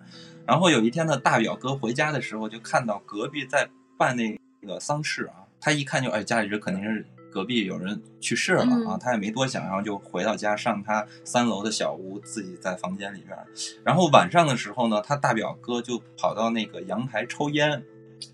[0.47, 5.47] 然后有一天呢，大表哥回家的时候，就看到隔壁在办那个丧事啊。
[5.61, 8.95] 他一看就，哎，家里人肯定是隔壁有人去世了啊。
[8.95, 13.47] 嗯他也没多想，然后就回到家，上他三楼的小屋，自己在房间里边儿。
[13.85, 17.83] 然后晚上的时候呢，他大表哥就跑到那个阳台抽烟，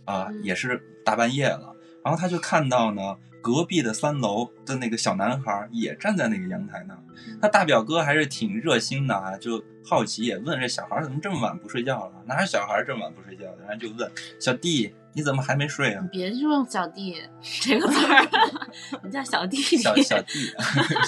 [0.04, 1.74] 啊、嗯也是大半夜了。
[2.04, 7.00] 然后他就看到呢，隔壁的三楼的那个小男孩也站在那个阳台那儿。
[7.40, 12.22] 他大表哥还是挺热心的啊，就好奇也问这小孩怎么这么晚不睡觉了？
[12.26, 13.64] 哪有小孩这么晚不睡觉的？
[13.66, 16.08] 然后就问小弟你怎么还没睡啊你？
[16.08, 17.16] 别用小弟
[17.60, 18.28] 这个词儿，
[19.04, 19.76] 你叫小弟弟。
[19.78, 20.38] 小 小弟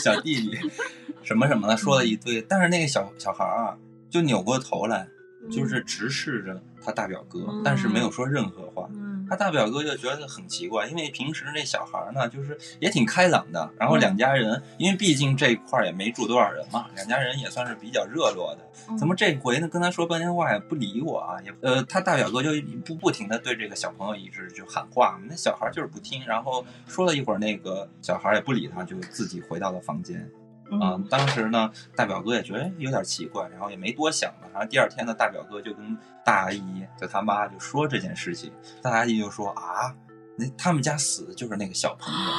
[0.02, 0.58] 小弟弟
[1.22, 3.76] 什么什么的说了一堆，但是那个小小孩啊
[4.08, 5.08] 就扭过头来，
[5.50, 8.88] 就是直视着他大表哥，嗯但是没有说任何话。
[9.26, 13.68] 嗯他大表哥就觉得很奇怪，因为平时那小孩呢，就是也挺开朗的。
[13.76, 18.60] 然后两家人，因为毕竟这一块儿也没住多少人嘛，两家人也算是比较热络的。
[18.88, 19.66] 嗯怎么这回呢？
[19.66, 21.42] 跟他说半天话也不理我啊？
[21.44, 22.50] 也呃，他大表哥就
[22.84, 26.24] 不不停的对这个小朋友一直就喊话，那小孩就是不听。
[26.24, 30.30] 然后说了一会儿，那个小孩也不理他，就自己回到了房间。
[30.80, 34.48] 啊、嗯当时呢，大表哥也觉得哎有点奇怪，然后也没多想嘛。
[34.52, 38.52] 然后第二天呢，大表哥就跟大阿姨，就他妈就说这件事情，
[38.82, 39.94] 大阿姨就说啊，
[40.36, 42.30] 那他们家死的就是那个小朋友。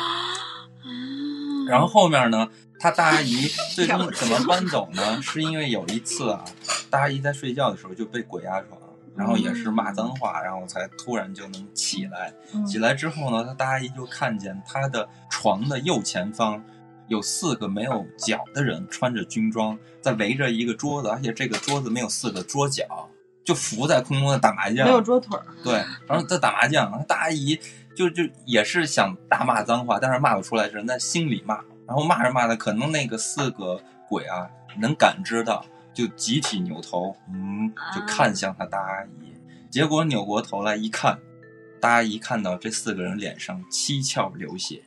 [1.69, 2.47] 然后后面呢，
[2.79, 5.21] 他大阿姨 最终怎么搬走呢？
[5.21, 6.43] 是因为有一次啊，
[6.89, 8.79] 大阿姨在睡觉的时候就被鬼压床，
[9.15, 12.33] 然后也是骂脏话，然后才突然就能起来。
[12.53, 16.63] 嗯起来之后呢，他大阿姨就看见他的床的右前方
[17.07, 23.09] 有四个没有脚的人，穿着军装，在围着一个桌子，而且这个桌子没有四个桌角，
[23.43, 24.85] 就浮在空中在打麻将。
[24.85, 25.73] 没有桌腿儿，对，
[26.07, 27.59] 然后在打麻将，大阿姨
[27.95, 31.61] 就就也是想大骂脏话，但是骂不出来，是在心里骂。
[31.87, 39.33] 然后骂着骂着，可能那个四个鬼啊能感知到，就集体扭头，嗯，就看向他大阿姨。
[39.69, 41.17] 结果扭过头来一看，
[41.79, 44.83] 大阿姨看到这四个人脸上七窍流血，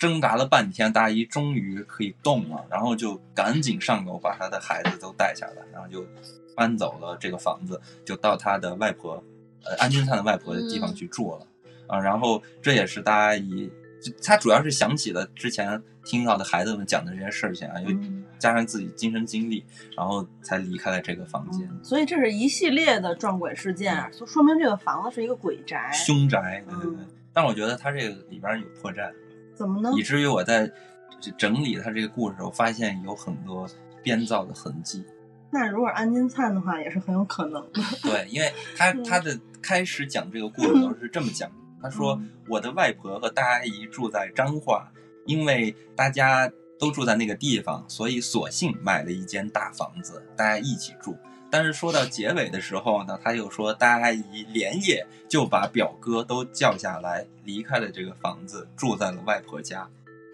[0.00, 6.02] 挣扎了半天，大阿姨终于可以动了，然后就赶紧上楼把她的孩子都带下来，然后就
[6.56, 9.22] 搬走了这个房子，就到她的外婆，
[9.62, 11.46] 呃，安钧璨的外婆的地方去住了。
[11.86, 13.70] 啊，然后这也是大阿姨，
[14.02, 19.62] 就她主要是想起了之前听到的孩子们讲的这些事情啊，又嗯加上自己亲身经历，
[19.94, 21.68] 然后才离开了这个房间。
[21.82, 25.90] 所以这是一系列的撞鬼事件，就说明这个房子是一个鬼宅。
[25.92, 26.94] 凶宅，对对对。
[27.00, 29.08] 嗯但我觉得它这个里边有破绽，
[29.60, 29.92] 怎么呢？
[29.94, 30.72] 以至于我在
[31.36, 33.68] 整理他这个故事的时候，发现有很多
[34.02, 35.04] 编造的痕迹。
[35.50, 37.82] 那如果安金灿的话，也是很有可能的。
[38.02, 44.90] 对，因为他 嗯他的开始讲这个故事的时候是这么讲的，他说嗯我的外婆和大阿姨住在彰化，
[45.26, 51.14] 因为大家都住在那个地方，所以索性买了一间大房子，大家一起住。
[51.50, 59.88] 但是说到结尾的时候呢，他又说大阿姨连夜就把表哥都叫下来，离开了这个房子，住在了外婆家。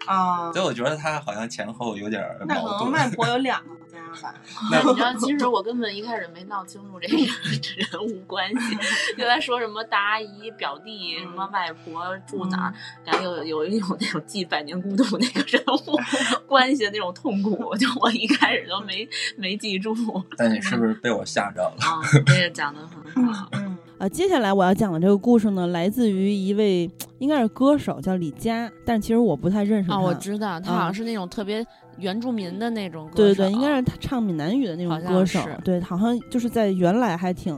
[0.05, 2.91] 啊所以我觉得他好像前后有点儿那可矛盾。
[2.91, 4.33] 能 外婆有两个家吧。
[4.71, 7.15] 那 你知道，其实我根本一开始没闹清楚这个
[7.91, 8.75] 人物关系，
[9.17, 12.73] 就在说什么大阿姨、表弟、什么外婆住哪儿，
[13.05, 15.99] 感觉有有一种那种记《百年孤独》那个人物
[16.47, 19.95] 关系的那种痛苦，就我一开始都没没记住
[20.37, 21.75] 但你是不是被我吓着了？
[21.85, 22.01] 啊。
[22.25, 29.97] 这个讲的很好，嗯呃，接下来我要讲的这个故事呢，来自于一位应该是歌手，叫李佳，但其实我不太认识他。
[29.97, 31.65] 哦，我知道，他好像嗯是那种特别
[31.97, 37.57] 原住民的那种歌手，对对对，应该是他唱闽南语的那种歌手，对，好像就是在原来还挺。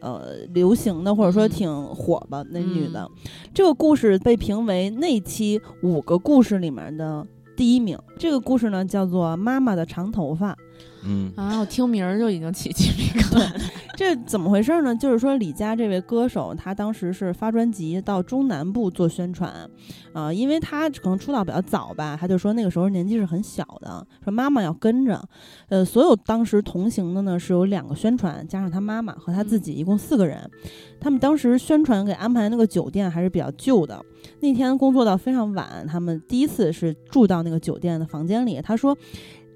[0.00, 3.10] 呃，流行的或者说嗯挺火吧，那女的，嗯
[3.52, 7.98] 这个故事被评为那期五个故事里面的第一名。
[8.16, 10.52] 这个故事呢叫做《妈妈的长头发》，
[11.08, 13.50] 嗯啊，我听名儿就已经起鸡皮疙瘩。
[13.96, 14.94] 这怎么回事呢？
[14.94, 19.52] 就是说李佳这位歌手，他当时是发专辑到中南部做宣传，
[20.12, 25.20] 啊、因为他可能出道比较早吧，他就说那个时候年纪是很小的，说妈妈要跟着，
[25.68, 30.48] 呃，所有当时同行的呢是有两个宣传，加上他妈妈和他自己，一共四个人。
[31.00, 34.00] 他们当时宣传给安排那个酒店还是比较旧的，
[34.40, 38.96] 那天工作到非常晚，他们第一次是住到那个酒店的房间里，他说。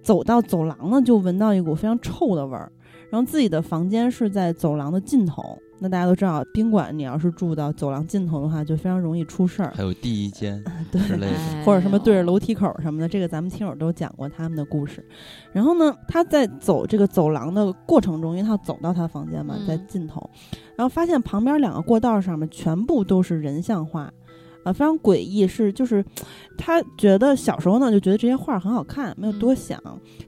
[0.03, 2.71] 走到走廊呢，就闻到一股非常臭的味儿。
[3.11, 5.59] 然后自己的房间是在走廊的尽头。
[5.79, 9.73] 那大家都知道，宾馆你要是住到走廊尽头的话，就非常容易出事儿。
[9.75, 10.62] 还有第一间
[10.93, 15.05] 对之类的，哎或者什么对着楼梯口什么的，这个咱们听友都讲过他们的故事。
[15.53, 20.31] 然后呢，他在走这个走廊的过程中，因为他要走到他房间嘛，嗯在尽头，
[20.77, 24.11] 然后发现旁边两个过道上面全部都是人像画。
[24.64, 26.05] 啊，非常诡异，是就是，
[26.57, 29.79] 他觉得小时候呢就觉得这些画很好看，没有多想。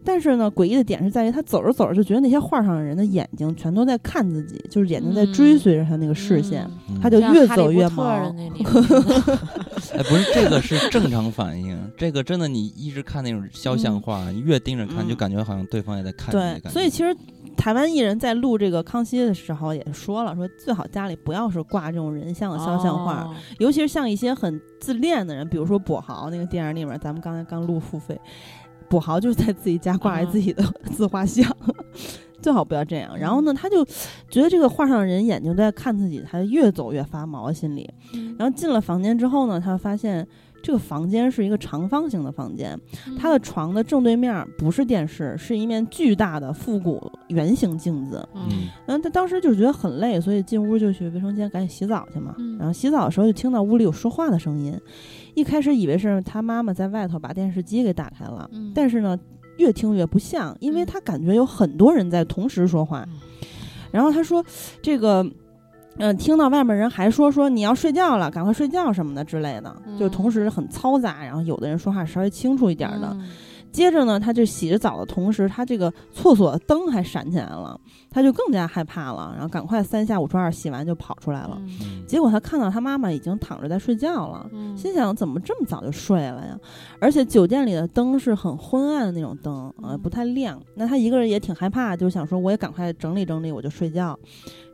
[0.04, 6.68] 但是呢，诡异的点是在于他走着走着就觉得那些画上的人的眼睛全都在看自己，就是眼睛在追嗯随着他那个视线，
[7.00, 9.63] 他就越走越波特的毛。
[9.92, 16.70] 哎，不是这个是正常反应，这个真的你一直看那种肖像嗯画，你越盯着看，嗯就感觉好像对方也在看你的对，感觉。
[16.70, 17.14] 所以其实
[17.56, 28.20] 台湾艺人在录这个康熙的时候也说了，说最好家里不要是挂这种人像的肖像画，哦尤其是像一些很自恋的人，比如说跛豪那个电影里面，咱们刚才刚录付费，
[28.88, 30.64] 跛豪就是在自己家挂着嗯自己的
[30.96, 31.44] 自画像。
[32.44, 33.16] 最好不要这样。
[33.16, 33.82] 然后呢，他就
[34.28, 37.88] 觉得这个画上的人眼睛都在看自己，他就越走越发毛，心里。
[38.12, 40.26] 嗯然后进了房间之后呢，他发现
[40.62, 42.78] 这个房间是一个长方形的房间，
[43.18, 48.28] 他的床的正对面不是电视，是一面巨大的复古圆形镜子。
[48.34, 52.34] 嗯嗯，然后他当时就觉得很累，所以进屋就去卫生间赶紧洗澡去嘛。
[52.38, 54.78] 嗯然后洗澡的时候就听到屋里有说话的声音，
[55.34, 59.18] 一开始以为是他妈妈在外头把电视机给打开了，嗯但是呢，
[59.58, 63.04] 越听越不像，因为嗯他感觉有很多人在同时说话。
[63.08, 63.20] 嗯
[63.90, 64.44] 然后他说
[64.82, 65.24] 这个。
[65.96, 71.24] 嗯，听到外面人还说说你要睡觉了，赶快睡觉什么的之类的，就嗯同时很嘈杂。
[71.24, 73.28] 然后有的人说话稍微清楚一点的，嗯
[73.70, 77.80] 接着呢，他就洗着澡的同时，他这个厕所灯还闪起来了，
[78.14, 81.60] 他就更加害怕了，然后赶快三下五除二洗完就跑出来了。
[82.06, 86.56] 结果他看到他妈妈已经躺着在睡觉了，嗯心想怎么这么早就睡了呀？
[87.00, 90.62] 而且酒店里的灯是很昏暗的那种灯，呃，嗯不太亮。
[90.76, 94.16] 那他一个人也挺害怕，就想说我也赶快整理整理，我就睡觉。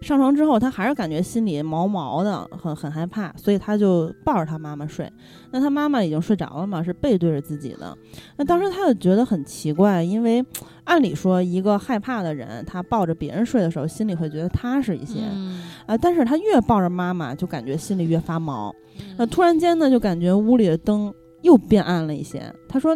[0.02, 5.10] 上床之后，他还是感觉心里毛毛的，很很害怕，所以他就抱着他妈妈睡。
[5.50, 7.96] 那他妈妈已经睡着了嘛，是背对着自己的。
[8.36, 10.44] 那当时他就觉得很奇怪，因为
[10.84, 15.20] 按理说一个害怕的人，他抱着别人睡的时候，心里会觉得踏实一些。
[15.32, 18.74] 嗯啊，但是他越抱着妈妈，就感觉心里越发毛。
[18.98, 21.12] 嗯那突然间呢，就感觉屋里的灯
[21.42, 22.52] 又变暗了一些。
[22.68, 22.94] 他说，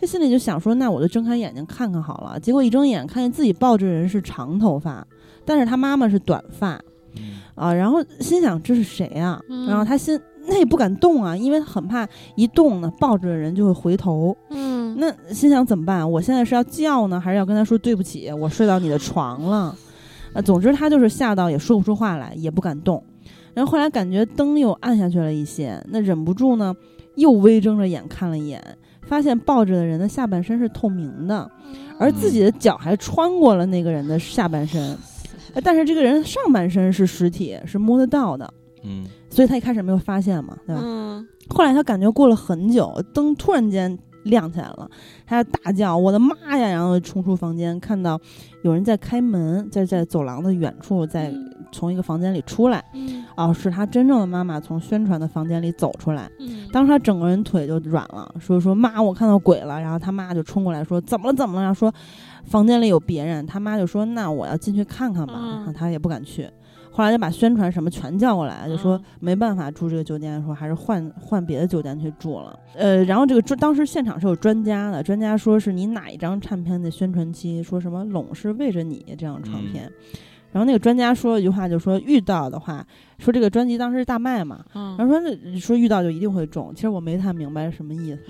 [0.00, 2.38] 他心里就想说，那我就睁开眼睛看看好了。
[2.38, 5.04] 结果一睁眼，看见自己抱着人是长头发，
[5.44, 6.80] 但是他妈妈是短发
[7.16, 7.74] 嗯啊。
[7.74, 14.36] 然后心想这是谁呀、嗯然后他心那也不敢动啊，因为很怕一动呢，抱着的人就会回头。
[14.50, 16.10] 嗯那心想怎么办？
[16.10, 18.30] 我现在是要叫呢，还是要跟他说对不起？
[18.32, 19.74] 我睡到你的床了。
[20.32, 23.02] 呃，总之他就是吓到也说不出话来，也不敢动。
[23.52, 26.74] 然后后来感觉灯又暗下去了一些，那忍不住呢，
[27.16, 28.62] 又微睁着眼看了一眼，
[29.02, 31.50] 发现抱着的人的下半身是透明的，
[31.98, 34.96] 而自己的脚还穿过了那个人的下半身，
[35.54, 38.52] 呃但是这个人上半身是实体，是摸得到的，
[38.84, 40.82] 嗯所以他一开始没有发现嘛，对吧？
[40.84, 44.88] 嗯后来他感觉过了很久，灯突然间亮起来了，
[45.26, 48.16] 他就大叫：“我的妈呀！”然后冲出房间，看到
[48.62, 51.34] 有人在开门，在在走廊的远处，在
[51.72, 52.84] 从一个房间里出来。
[52.94, 56.30] 嗯哦，是他真正的妈妈从宣传的房间里走出来。
[56.38, 59.80] 嗯当时他整个人腿就软了，说说妈，我看到鬼了。
[59.80, 61.62] 然后他妈就冲过来说怎么了怎么了？
[61.62, 61.92] 然后说
[62.44, 63.44] 房间里有别人。
[63.44, 65.34] 他妈就说那我要进去看看吧。
[65.66, 66.48] 嗯他也不敢去。
[67.00, 72.58] 后来就把宣传什么全叫过来，就说嗯没办法住这个酒店，说还是换换别的酒店去住了。
[72.74, 79.90] 呃，然后这个专当时现场是有专家的，专家说是你哪一张唱片的宣传期，说什么“拢是为着你”这张唱片。
[80.52, 82.84] 然后那个专家说了一句话，就说遇到的话，
[83.18, 86.72] 说这个专辑当时是大卖嘛，嗯然后说那说遇到就一定会中。
[86.74, 88.20] 其实我没太明白什么意思，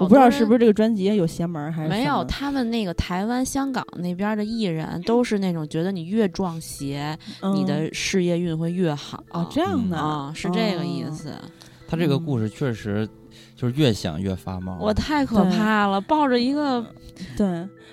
[0.00, 7.18] 我不知道是不是这个专辑有邪门儿还是没有，他们那个台湾、香港那边的艺人都是那种觉得你越撞邪，
[7.54, 9.22] 你嗯的事业运会越好。
[9.30, 11.32] 哦这样的啊，是这个意哦思。
[11.86, 13.08] 他这个故事确实
[13.54, 14.78] 就是越想越发毛。
[14.80, 16.84] 我太可怕了，抱着一个
[17.36, 17.46] 对，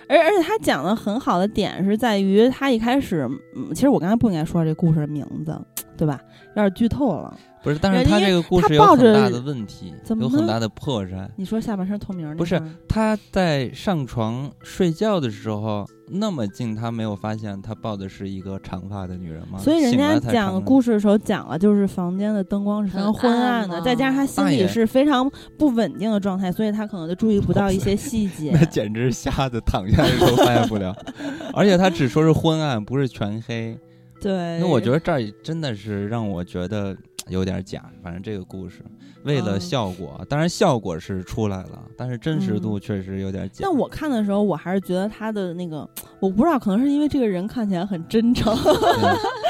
[0.07, 5.59] 而而且他讲的很好的点是在于他一开始，嗯，其实我刚才不应该说这故事的名字，
[5.95, 6.19] 对吧？
[6.55, 7.37] 有点剧透了。
[7.63, 11.29] 不是，但是他这个故事有很大的问题，有很大的破绽。
[11.35, 19.59] 你说下半身透明那不是他在上床睡觉的时候那么近，他没有发现他抱的是一个长发的女人吗？
[19.59, 28.51] 所以人家讲故事的时候讲了，就是房间的灯光是非常昏暗的，再加上他心里是非常不稳定的状态，所以他可能就注意不到一些细 节。
[28.53, 30.95] 那简直是吓得躺下来都发现不了，
[31.53, 33.77] 而且他只说是昏暗，不是全黑。
[34.19, 36.95] 对，那我觉得这儿真的是让我觉得
[37.31, 37.83] 有点假。
[38.03, 38.81] 反正这个故事
[39.23, 43.59] 为了嗯效果，当然效果是出来了，但是真实度嗯确实有点假。
[43.61, 45.87] 但我看的时候，我还是觉得他的那个，
[46.19, 48.55] 我不知道，可能是因为这个人看起来很真诚。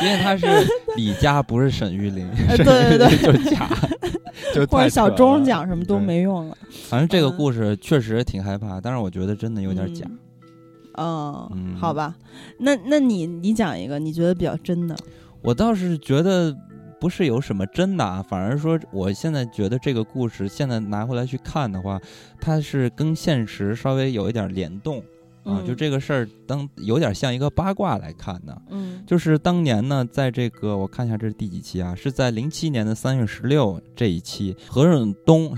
[0.02, 0.46] 因为他是
[0.98, 3.70] 李佳，不是沈玉琳，呃 沈玉对就是假，
[4.56, 6.58] 就或者小钟了讲什么都没用了。
[6.90, 10.06] 反正这个嗯故事确实挺害怕，但是我觉得真的有点假。
[10.08, 10.18] 嗯
[10.96, 12.14] 哦，嗯好吧，
[12.60, 14.96] 那那你你讲一个你觉得比较真的，
[15.42, 16.54] 我倒是觉得
[17.02, 22.00] 不是有什么真的啊，反而说我现在觉得这个故事现在拿回来去看的话，
[22.40, 25.04] 它是跟现实稍微有一点联动
[25.44, 28.56] 啊，嗯就这个事儿当有点像一个八卦来看呢。
[28.70, 31.96] 嗯就是当年呢，在这个我看一下这是第几期啊？
[31.96, 35.54] 是在零七年的三月十六这一期，何润东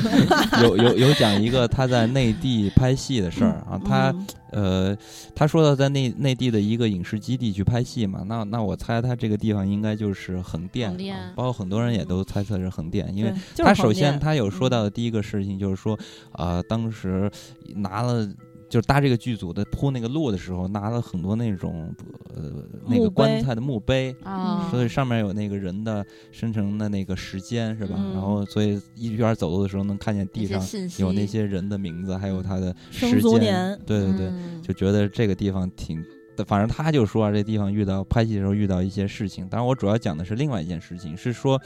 [0.62, 4.96] 有有有讲一个他在内地拍戏的事儿啊，他嗯呃，
[5.34, 15.98] 他说到在内内地的一个影视基地去拍戏嘛，那那我猜他这个地方应该就是横店，横店啊包括很多人也都猜测是横店，因为他首先他有说嗯到的第一个事情就是说，
[16.32, 17.30] 啊，当时
[17.76, 18.28] 拿了。
[18.72, 21.94] 就是搭这个剧组的铺那个路的时候，拿了很多那种
[22.34, 27.96] 呃那个棺材的墓碑，啊，所以上面有那个人的生成的那个时间是吧？
[27.98, 28.14] 嗯。
[28.14, 30.58] 然后所以一边走路的时候能看见地上
[30.96, 33.78] 有那些人的名字，还有他的生时间。
[33.84, 34.62] 对对对，嗯。
[34.62, 36.02] 就觉得这个地方挺，
[36.44, 39.48] 反正他就说啊，这地方遇到拍戏的时候遇到一些事情。
[39.48, 41.60] 当然，我主要讲的是另外一件事情，是说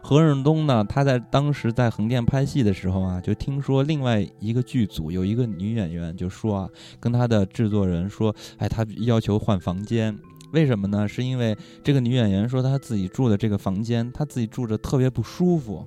[0.00, 6.68] 何润东呢，他在当时在横店拍戏的时候啊，就听说另外一个剧组有一个女演员就说啊，
[7.00, 10.18] 跟他的制作人说，哎，他要求换房间。
[10.52, 11.08] 为什么呢？
[11.08, 15.82] 是因为这个女演员说她自己住的这个房间，她自己住着特别不舒服，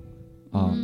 [0.50, 0.76] 啊，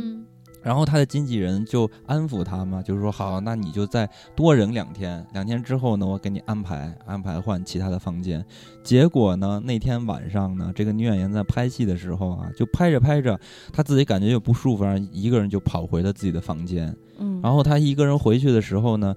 [0.63, 8.43] 然后他的经纪人就安抚他嘛，就是说好，那你就再多忍两天，两天之后呢，我给你安排安排换其他的房间。
[8.83, 13.39] 结果呢，那天晚上呢，这个女演员在拍戏的时候啊，就拍着拍着，
[13.71, 16.95] 她自己感觉又不舒服，然后一个人就跑回了自己的房间。
[17.19, 19.15] 嗯，然后她一个人回去的时候呢，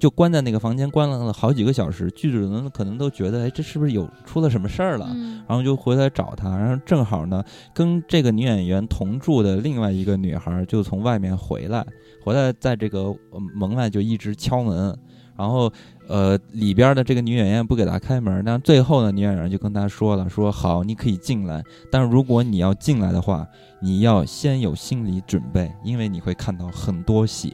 [0.00, 5.08] 就关在那个房间关了好几个小时，剧组人可能都觉得，哎，这是不是有出了什么事儿了？
[5.12, 7.44] 嗯然后就回来找她，然后正好呢，
[7.74, 11.84] 跟这个女演员同住的另外一个女孩就从外面回来，
[12.24, 13.00] 回来在这个
[13.30, 14.96] 呃门外就一直敲门，
[15.42, 15.68] 然后
[16.06, 23.44] 呃里边的这个女演员不给他开门，但最后呢，女演员就跟他说了，说好你可以进来，但如果你要进来的话，
[23.80, 27.52] 你要先有心理准备，因为你会看到很多血。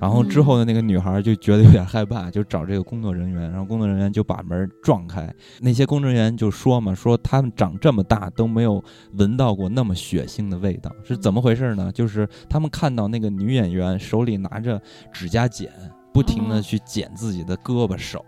[0.00, 5.32] 然后之后的那个女孩就觉得有点害怕，就找这个工作人员，然后工作人员就把门撞开。
[5.60, 8.82] 那些工作人员就说嘛，说他们长这么大都没有
[9.12, 11.92] 闻到过那么血腥的味道，是怎么回事呢？
[11.92, 14.80] 就是他们看到那个女演员手里拿着
[15.12, 15.70] 指甲剪，
[16.14, 16.62] 不停的哦。
[16.62, 18.24] 去剪自己的胳膊手，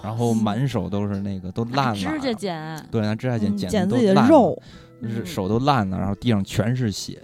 [0.00, 4.62] 然后满手都是那个都烂了，指甲剪，对，拿指甲剪嗯剪剪自己的都烂了肉，
[5.02, 5.26] 是嗯。
[5.26, 7.20] 手都烂了，然后地上全是血，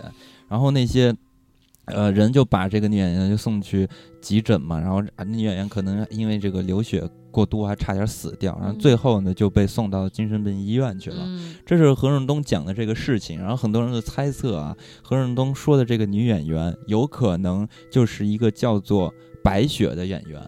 [0.48, 1.14] 然后那些
[1.86, 3.88] 呃人就把这个女演员就送去
[4.20, 11.18] 急诊嘛，然后啊女演员可能因为这个流血过多，还差点死掉，然后嗯最后呢就被送到精神病医院去了。
[11.20, 19.12] 嗯这是何润东讲的这个事情，然后很多人就猜测啊，何润东说的这个女演员有可能就是一个叫做
[19.42, 20.40] 白雪的演员。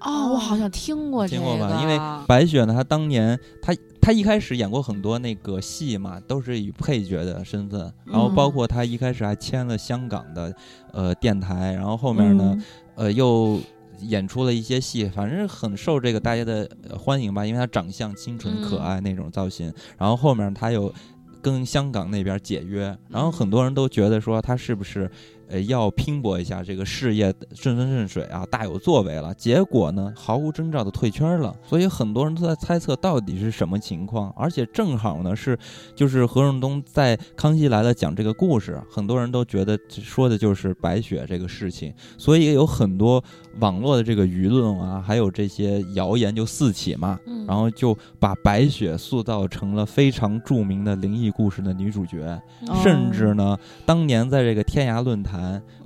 [0.00, 10.54] 哦，我好像听过这个，听过吧因为白雪呢，她当年她她一开始演过很多那个戏嘛，都是以配角的身份，然后包括她一开始还签了香港的
[10.92, 12.64] 呃电台，然后后面呢，嗯。
[12.98, 13.60] 呃又
[14.00, 20.92] 演出了一些戏，反正很受这个大家的呃欢迎吧，因为她长相清纯可爱那种造型，然后后面她又
[21.40, 25.08] 跟香港那边解约，然后很多人都觉得说她是不是。
[25.48, 29.32] 呃，要拼搏一下这个事业顺风顺水啊，大有作为了。
[29.34, 31.54] 结果呢，毫无征兆的退圈了。
[31.62, 34.32] 所以很多人都在猜测到底是什么情况。
[34.36, 35.58] 而且正好呢是，
[35.94, 43.22] 就是何润东在《康熙来了》讲这个故事，很多人都觉得说的就是白雪这个事情，所以也有很多
[43.60, 47.18] 网络的这个舆论啊，还有这些谣言就四起嘛。
[47.26, 55.37] 嗯然后就把白雪塑造成了非常著名的灵异故事的女主角，哦甚至呢，当年在这个天涯论坛，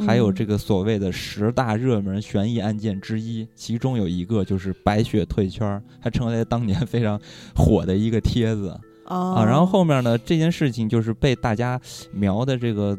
[0.06, 7.20] 还有嗯这个所谓的十大热门悬疑案件之一，其中有一个就是白雪退圈，还成为了当年非常
[7.54, 9.44] 火的一个帖子哦啊。
[9.44, 11.80] 然后后面呢，这件事情就是被大家
[12.12, 12.98] 描的这个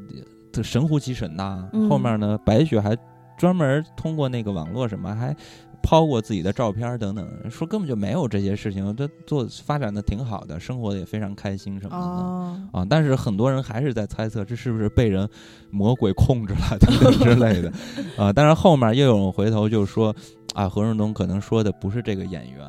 [0.52, 1.68] 这神乎其神呐。
[1.74, 2.98] 嗯后面呢，白雪还
[3.38, 5.36] 专门通过那个网络什么还。
[5.84, 12.06] 抛过自己的照片等等，说根本就没有这些事情，这做发展的挺好的，生活的也非常开心什么的。
[12.06, 15.30] 哦，啊，但是很多人还是在猜测这是不是被人
[15.70, 17.72] 魔鬼控制了等等之类的，
[18.18, 20.16] 啊，但是后面又有人回头就说，
[20.54, 22.66] 啊，何润东可能说的不是这个演员，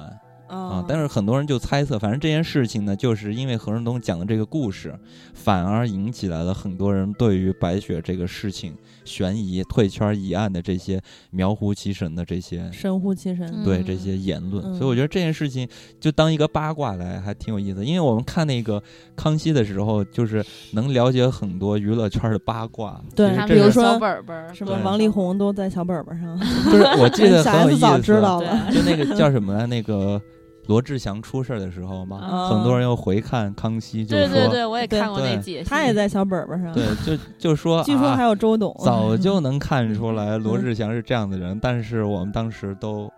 [0.54, 4.98] 啊，但是很多人就猜测，反正这件事情呢，就是因为何润东讲的这个故事，
[5.32, 8.74] 反而引起来了很多人对于白雪这个事情
[9.04, 11.00] 悬疑、退圈疑案的这些
[11.30, 13.64] 描乎其神的这些神乎其神。
[13.64, 14.64] 对嗯这些言论。
[14.64, 15.68] 嗯所以我觉得这件事情
[16.00, 17.84] 就当一个八卦来，还挺有意思。
[17.84, 18.82] 因为我们看那个
[19.14, 23.00] 康熙的时候，就是能了解很多娱乐圈的八卦。
[23.14, 26.38] 对比如说小本本，什么王力宏都在小本本上，
[26.70, 28.70] 就是我记得小很有意思， 早知道了。
[28.72, 30.20] 就那个叫什么来，那个
[30.66, 36.72] 罗志祥出事儿的时候嘛，啊很多人又回看康熙，就说对对对，我也看过那对解析，他也在小本本上。
[36.72, 38.74] 对，就就说 据说还啊，有周董。
[38.84, 43.10] 早就能看出嗯来罗志祥是这样的人，但是我们当时都。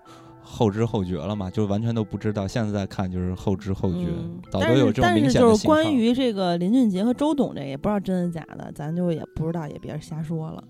[0.49, 2.47] 后知后觉了嘛，就完全都不知道。
[2.47, 5.67] 现在再看就是后知后觉，嗯，早但是都有这种明但是就是。
[5.67, 10.63] 关于这个林俊杰和周董这个，也不知道真的假的，咱就也不知道，也别瞎说了。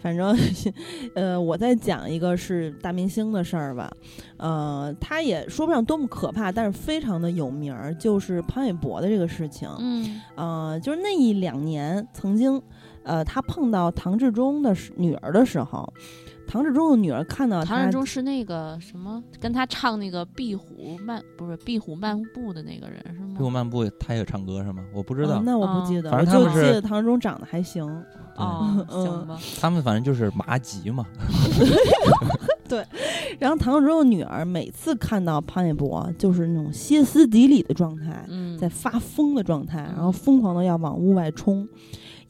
[0.00, 0.36] 反正，
[1.14, 3.90] 呃，我再讲一个是大明星的事儿吧，
[4.38, 9.68] 呃，他也说不上多么可怕，但是非常的有名儿，就是潘玮柏的这个事情。
[9.78, 12.60] 嗯呃，就是那一两年，曾经，
[13.02, 15.92] 呃，他碰到唐志忠的女儿的时候，
[16.50, 23.34] 唐志忠的女儿看到唐志忠是那个什么，跟他唱那个《壁虎漫》不是《壁虎漫步》的那个人是吗？
[23.36, 24.82] 壁虎漫步他也唱歌是吗？
[24.92, 25.36] 我不知道。
[25.38, 27.84] 哦那我不哦记得，反正他们是记得唐志忠长得还行。
[28.36, 31.06] 哦，嗯行吧，他们反正就是麻吉嘛。
[32.68, 32.86] 对
[33.40, 41.68] 然后唐志忠的女儿每次看到潘玮柏，就是那种歇斯底里的状态，嗯，在发疯的状态，嗯然后疯狂的要往屋外冲。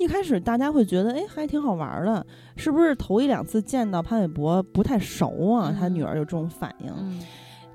[0.00, 2.26] 一开始大家会觉得，哎，还挺好玩的，
[2.56, 5.70] 是不是头一两次见到潘玮柏不太熟啊？
[5.70, 7.20] 嗯他女儿有这种反应。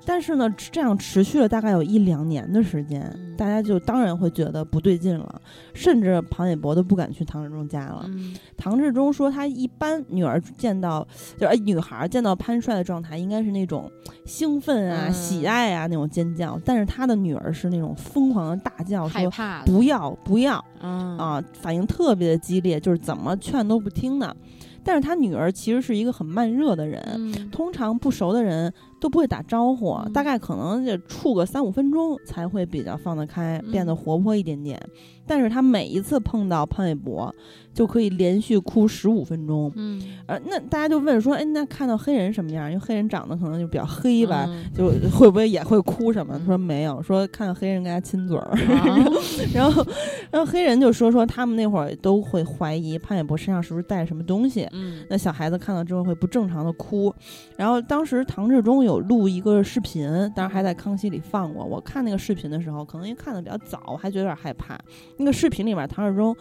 [0.06, 5.42] 嗯但是呢，这样持续了大概有一两年的时间，嗯大家就当然会觉得不对劲了，
[5.74, 8.04] 甚至庞伟博都不敢去唐志忠家了。
[8.06, 13.90] 嗯唐志忠说，他一般女儿见到，就是哎女孩见到潘帅的状态，应该是那种
[14.24, 19.30] 兴奋啊、嗯喜爱啊那种尖叫，但是他的女儿是那种疯狂的大叫，说
[19.66, 24.34] 不要不要嗯啊，反应特别的激烈，就是怎么劝都不听的。
[24.82, 28.72] 但是他女儿其实是一个很慢热的人，嗯通常不熟的人
[29.06, 34.82] 都不会打招呼，嗯大概可能就处个三五分钟才会比较放得开，嗯变得活泼一点点。
[35.26, 37.34] 但是他每一次碰到潘玮柏，
[37.74, 39.70] 就可以连续哭十五分钟。
[39.76, 42.70] 嗯呃，那大家就问说，哎，那看到黑人什么样？
[42.70, 46.36] 因为黑人长得可能就比较黑吧，嗯就会不会也会哭什么？
[46.36, 48.50] 嗯他说没有，说看到黑人跟他亲嘴儿。
[48.76, 48.96] 啊
[49.54, 49.86] 然后，
[50.30, 54.66] 然后黑人就说说他们那会儿都会怀疑潘玮柏身上是不是带什么东西。
[54.72, 57.14] 嗯那小孩子看到之后会不正常的哭，
[57.56, 61.64] 然后当时唐志中有录一个视频，当时还在康熙里放过。
[61.64, 64.78] 我看那个视频的时候，可能因为看的比较早，还觉得有点害怕。
[65.18, 66.36] 那个视频里面，唐志忠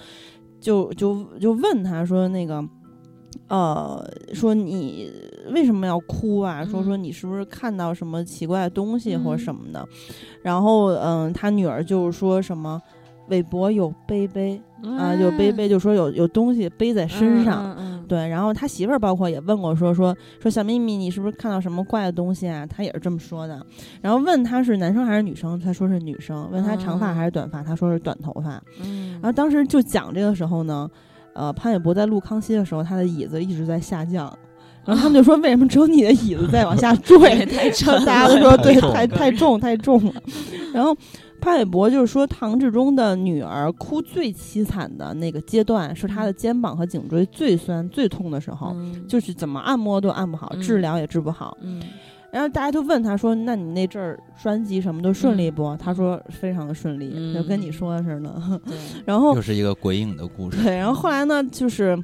[0.59, 2.63] 就就就问他说：“那个，
[3.47, 4.03] 呃，
[4.33, 5.11] 说你
[5.51, 6.63] 为什么要哭啊？
[6.65, 9.87] 说嗯说你是不是看到什么奇怪的东西或什么的？”
[10.43, 12.81] 然后，嗯，他女儿就是说什么。
[13.29, 22.65] 韦伯有背背啊，有背背，就说有有东西背在身上，对，然后他媳妇儿包括也问过说说说小秘密，你是不是看到什么怪的东西啊？
[22.65, 23.65] 他也是这么说的。
[24.01, 26.49] 然后问他是男生还是女生，他说是女生。
[26.51, 28.61] 问他长发还是短发，他说是短头发。
[28.81, 30.89] 嗯，然后当时就讲这个时候呢，
[31.33, 34.31] 呃，潘玮柏在录康熙的时候，他的椅子一直在下降。
[34.85, 37.17] 然后他们就说：“为什么只有你的椅子在往下坠？”
[37.49, 40.13] 太沉大家都说：“对，太太重，太重了。”
[40.71, 40.95] 然后
[41.45, 51.55] 潘玮柏就是说，唐志忠的女儿哭最凄惨的那个阶段，是她的肩膀和颈椎最酸、最痛的时候，嗯就是怎么按摩都按不好，嗯治疗也治不好。
[51.61, 51.79] 嗯
[52.31, 58.61] 然后大家就问他说：“那你那阵儿专辑什么都顺利不？”他说：“非常的顺利，嗯就跟你说的似的。
[59.05, 60.61] 然后又是一个鬼影的故事。
[60.61, 61.97] 对，然后后来呢，就是。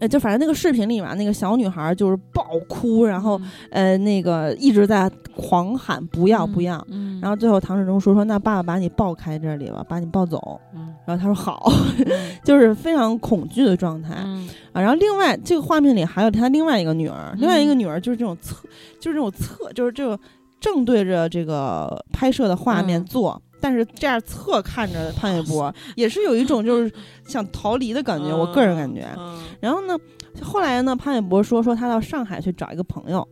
[0.00, 3.40] 呃，就反正那个视频里面，那个小女孩就是爆哭，然后
[3.70, 10.60] 呃，那个一直在狂喊不要不要，嗯，然后最后唐志忠说说那爸爸把你抱开这里吧，把你抱走。
[10.74, 11.70] 嗯然后他说好，
[12.04, 12.06] 嗯
[12.42, 14.80] 就是非常恐惧的状态、嗯啊。
[14.80, 18.56] 然后另外这个画面里还有他另外一个女儿，另外一个女儿就是这种侧，
[18.98, 20.18] 就是这种侧，就是这个
[20.58, 23.40] 正对着这个拍摄的画面嗯坐。
[23.66, 26.92] 但是这样侧看着潘玮柏， 也是有一种就是
[27.26, 29.04] 想逃离的感觉，我个人感觉。
[29.18, 29.98] 嗯然后呢，
[30.40, 33.26] 后来呢，潘玮柏说说他到上海去找一个朋友，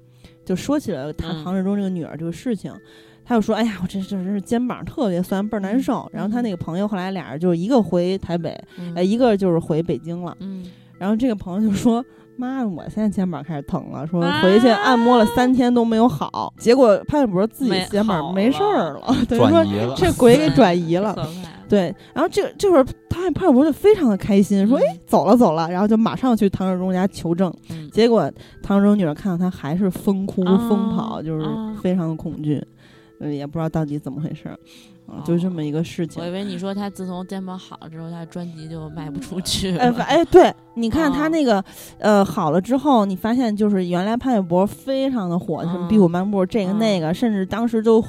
[0.45, 2.73] 就说起了他嗯唐志忠这个女儿这个事情。
[3.27, 8.55] 他就说：“哎呀，我这这这是肩膀特别酸，倍儿难受。”然后他那个朋友后来俩人就是一个回台北，
[9.03, 10.37] 一个就是回北京了。
[10.41, 10.67] 嗯
[10.99, 12.05] 然后这个朋友就说
[12.37, 16.53] ：“妈，我现在肩膀开始疼了，说啊回去按摩了三天都没有好。
[16.59, 21.15] 结果潘玮柏自己肩膀没事儿了，等于说这鬼给转移 了。
[21.69, 27.53] 对，然后这个这会儿潘潘玮柏就非常的开心，说：“嗯哎，走了走了。”然后就马上去唐志忠家求证。
[27.71, 28.31] 嗯结果
[28.63, 32.63] 唐志忠女儿看到他还是疯哭啊疯跑，就是啊非常的恐惧。
[33.21, 34.49] 呃也不知道到底怎么回事
[35.25, 36.31] 就这么一个事情我以。
[36.31, 39.79] 为你说他自从肩膀好了之后，他专辑就卖不出去了。
[39.85, 41.65] 哎，反哎，对，你看他哦那个，
[41.99, 48.05] 呃，好了之后，你发现就是原来潘玮柏非常的火，什么嗯壁虎漫步这个嗯那个，甚至当时都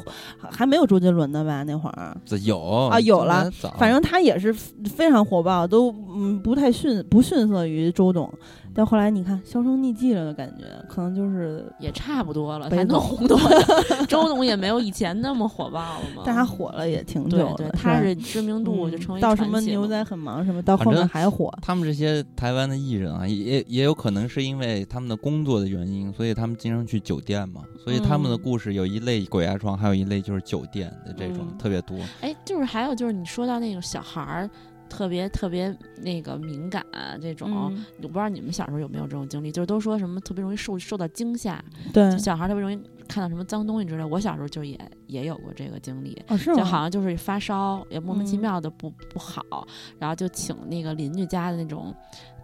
[0.50, 1.64] 还没有周杰伦的吧？
[1.64, 8.32] 那会儿，这有啊有了反正他也是非常火爆，都嗯不太逊不逊色于周董。
[8.78, 13.50] 但后来你看销声匿迹了的感觉，可能就是也差不多了，北他能走红多少？
[14.06, 16.24] 周董也没有以前那么火爆了嘛。
[16.26, 21.50] 大家火了也挺久对了，对，他是知名度就嗯成为到什么牛仔很忙什么，到后面还火。
[21.62, 31.98] 他们这些台湾的艺人啊，也也有可能是因为他们的工作的原因，所以他们经常去酒店嘛，所以他们的嗯故事有一类鬼压床，还有一类就是酒店的这种、嗯特别多。
[32.20, 34.50] 哎，就是还有就是你说到那种小孩儿。
[34.90, 36.86] 特别特别那个敏感、
[37.22, 41.64] 这种，嗯我不知道你们小时候有没有这种经历，就是都说什么特别容易受受到惊吓，
[41.94, 44.04] 对就，小孩儿特别容易看到什么脏东西之类。
[44.04, 46.22] 我小时候就也也有过这个经历？
[46.56, 49.68] 就好像就是发烧，也莫名其嗯妙的不、不好，
[50.00, 51.94] 然后就请那个邻居家的那种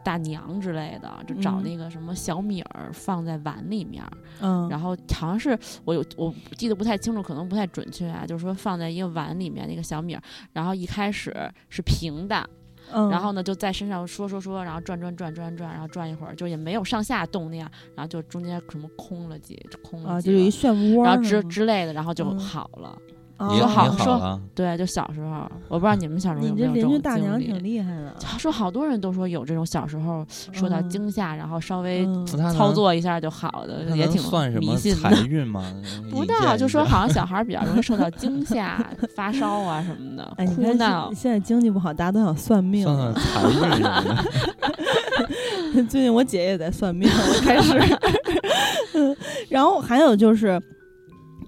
[0.04, 1.64] 大娘之类的，就找嗯。
[1.64, 10.22] 那个什么小米儿放在碗里面儿，嗯，然后好像是我有我记得不太清楚，可能不太准确啊，就是说放在一个碗里面那个小米儿，
[10.54, 11.36] 然后一开始
[11.70, 12.49] 是平的，
[12.91, 22.39] 嗯，然后呢就在身上说说说，然后转转转转转，然后转一会儿，就也没有上下动那样，然后就中间什么空了几空了啊，就有一漩涡，然后之之类的，然后就嗯。
[22.39, 22.89] 好了。
[22.89, 23.02] 哦
[23.51, 32.07] 也也好说好了，对，就小时候，我不知道你们小时候你有没有这这邻居大种经历娘挺厉害的，说好多人都说有这种小时候受到嗯惊吓，然后稍微
[32.55, 35.25] 操作一下就好的，也挺算什么迷信财的。
[35.25, 35.63] 运吗？
[36.11, 38.85] 不到，就说好像 小孩儿比较容易受到惊吓、
[39.15, 41.31] 发烧啊什么的， 哎，你看哭闹现。
[41.31, 43.13] 在经济不好，大家都想算命算算。
[43.13, 44.25] 财运什么的。
[45.89, 47.79] 最近我姐也在算命，我开始。
[49.47, 50.61] 然后还有就是。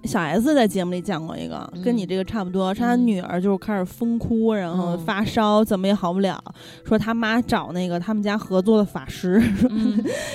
[0.04, 2.08] 小 S 在节目里讲过一个，跟你嗯。
[2.08, 3.06] 这个差不多，是她嗯。
[3.06, 4.98] 女儿就是开始疯哭，然后嗯。
[4.98, 6.38] 发烧，怎么也好不了，
[6.84, 9.40] 说他妈找那个他们家合作的法师，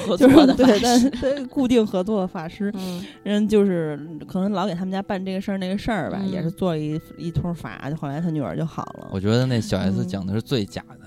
[0.06, 1.10] 合 就是对，作的法但师。
[1.12, 3.06] 对固定合作的法师，嗯。
[3.24, 6.52] 人就是可能老给他们家办这个事儿那个事儿吧，也是嗯。
[6.52, 9.08] 做了一一通法，就后来他女儿就好了。
[9.12, 11.06] 我觉得那小 S 嗯讲的是最假的，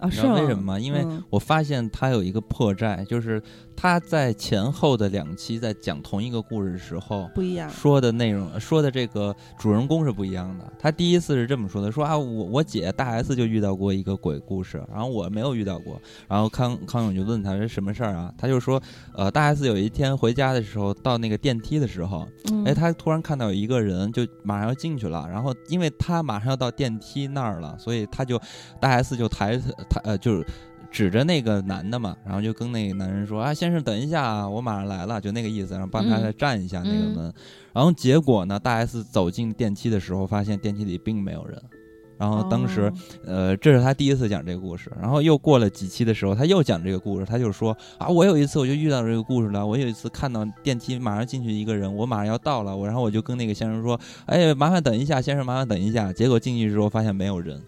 [0.00, 0.42] 啊，你知道是？
[0.42, 0.78] 为什么吗？
[0.78, 3.42] 因为嗯我发现他有一个破绽，就是
[3.74, 7.28] 他在前后的两期在讲同一个故事的时候。
[7.34, 7.68] 不一样。
[7.70, 10.72] 说的内容，说的这个主人公是不一样的。
[10.78, 16.00] 他第一次是这么说的：说啊，我我姐大 S 就遇到过一个鬼故事，然后我没有遇到过。
[16.28, 18.32] 然后康康永就问他是什么事儿啊？
[18.38, 18.80] 他就说，
[19.14, 28.40] 呃，大 S 有一天回家的时候，到那个电梯的时候，嗯哎，他突然看到有一个人就马上要进去了，然后因为他马上要到电梯那儿了，所以他就
[28.80, 30.46] 大 S 就抬他呃就是
[30.90, 37.34] 指着那个男的嘛，然后就跟那个男人说啊，先生等一下啊，我马上来了，就那个意思，然后帮他嗯再站一下那个嗯门。
[37.72, 41.60] 然后结果呢，大 S 走进电梯的时候，发现电梯里并没有人。
[42.18, 42.92] 然后当时，哦
[43.26, 44.90] 呃，这是他第一次讲这个故事。
[44.98, 49.66] 然后又过了几期的时候，他又讲这个故事，他就说啊，我有一次我就遇到这个故事了。
[49.66, 56.10] 我有一次看到电梯马上进去一个人，我马上要到了，我然后我就跟那个先生说，哎，麻烦等一下，先生，麻烦等一下。
[56.10, 57.62] 结果进去之后发现没有人，啊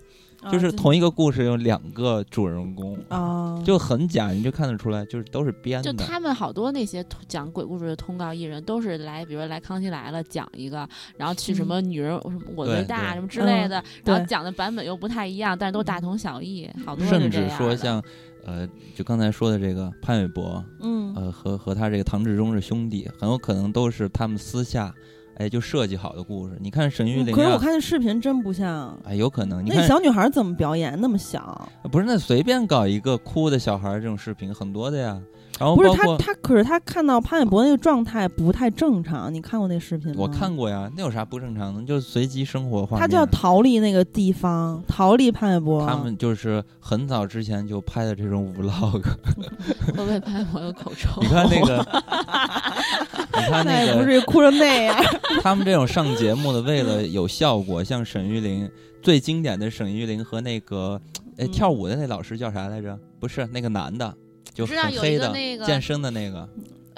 [0.50, 6.04] 就是同一个故事有两个主人公，啊，就很假，你就看得出来，就是都是编就的。
[6.04, 18.02] 他们好多那些通讲鬼故事的通告艺人，都是来，比如来《康熙来了》讲一个，然后去什么女人什么我最大什么之类的，然后讲的版本又不太一样，但是都大同小异，好多甚至说像，
[18.44, 20.98] 呃，就刚才说的这个潘玮柏，嗯。
[21.16, 24.94] 呃，和和他这个唐志忠是兄弟，很有可能都是他们私下，
[25.38, 26.56] 哎，就设计好的故事。
[26.60, 28.98] 你看沈玉琳啊，可是我看那视频真不像。
[29.04, 29.64] 哎，有可能。
[29.64, 30.98] 你那，小女孩怎么表演？
[31.00, 35.20] 那么小，不是那随便搞一个哭的小孩这种视频很多的呀。
[35.58, 39.32] 然后不是包括她她，可是他看到潘玮柏那个状态不太正常。
[39.32, 40.16] 你看过那视频吗？
[40.18, 41.82] 我看过呀，那有啥不正常的？
[41.82, 43.00] 就是随机生活画面。
[43.00, 45.86] 她就要逃离那个地方，逃离潘玮柏。
[45.86, 49.02] 他们就是很早之前就拍的这种 vlog。
[49.86, 51.20] 会不会拍我有口臭？
[51.20, 51.76] 你看那个，
[53.34, 54.96] 你看那那个，不是哭成那样。
[55.42, 58.70] 他们这种上节目的，为了有效果，像沈玉琳
[59.02, 61.00] 最经典的沈玉琳和那个，
[61.36, 62.98] 哎，嗯跳舞的那老师叫啥来着？
[63.20, 64.14] 不是那个男的，
[64.54, 66.48] 就知道有一很黑的，个那个健身的那个。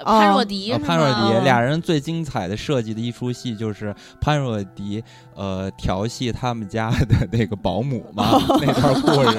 [0.03, 5.03] 潘若迪潘若吗迪俩人最精彩的设计的一出戏就是潘若迪
[5.35, 9.37] 呃调戏他们家的那个保姆嘛， 那段故事，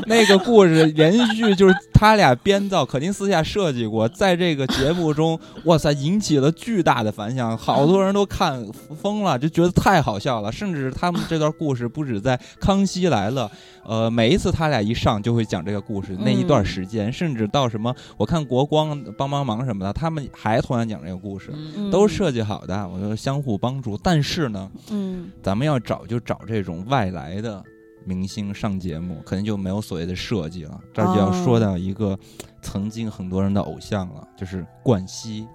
[0.06, 8.64] 那个故事连续就是他俩编造，肯定私下设计过，在这个节目中，哇塞，引起了巨大的反响，好多人都看
[9.02, 10.50] 疯了，就觉得太好笑了。
[10.50, 13.48] 甚至他们这段故事不止在《康熙来了》，
[13.84, 23.96] 呃，每一次他俩一上就会讲这个故事，那一段时间，甚至到什么，我看国光帮帮忙什么的，他们还同样讲这个故事，嗯都是设计好的，我说相互帮助。
[24.02, 27.62] 但是呢，嗯咱们要找就找这种外来的
[28.04, 30.80] 明星上节目，肯定就没有所谓的设计了。
[30.92, 32.18] 这就要说到一个
[32.60, 35.46] 曾经很多人的偶像了，就是冠希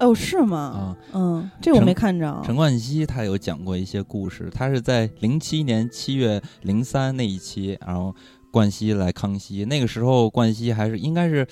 [0.00, 0.58] 哦，是吗？
[0.58, 0.96] 啊。
[1.12, 2.40] 嗯，这我没看着。
[2.44, 8.14] 陈冠希他有讲过一些故事，他是在零七年七月零三那一期，然后
[8.50, 11.46] 冠希来康熙，那个时候冠希还是应该是。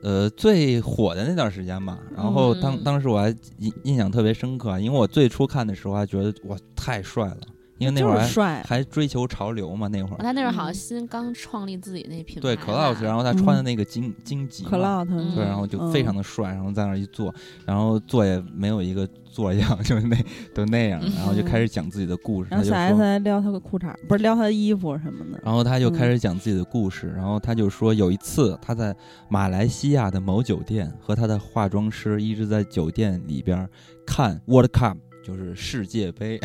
[0.00, 2.84] 呃，最火的那段时间吧，然后当嗯。
[2.84, 3.28] 当时我还
[3.58, 7.40] 印印象特别深刻啊，因为我最初看的时候还觉得哇太帅了，
[7.78, 10.18] 因为那会儿还还追求潮流嘛，那会儿。
[10.18, 10.74] 他那会儿好像嗯。
[10.74, 15.34] 新刚创立自己那品牌对吧，Cloud，然后他穿的那个荆荆棘嘛，可 lot，嗯。
[15.34, 20.16] 对，然后就非常的帅，然后在那儿一坐，然后坐也没有一个坐样， 就是那
[20.54, 22.96] 都那样，然后就开始讲自己的故事，然后小他。
[22.96, 25.40] 还撩他的裤衩，不是撩他的衣服什么的。
[25.44, 28.94] 然后他就开嗯始讲自己的故事，然后他就说有一次他在
[29.28, 33.68] 马来西亚的某酒店和他的化妆师一直在酒店里边
[34.06, 36.40] 看 World Cup，就是世界杯，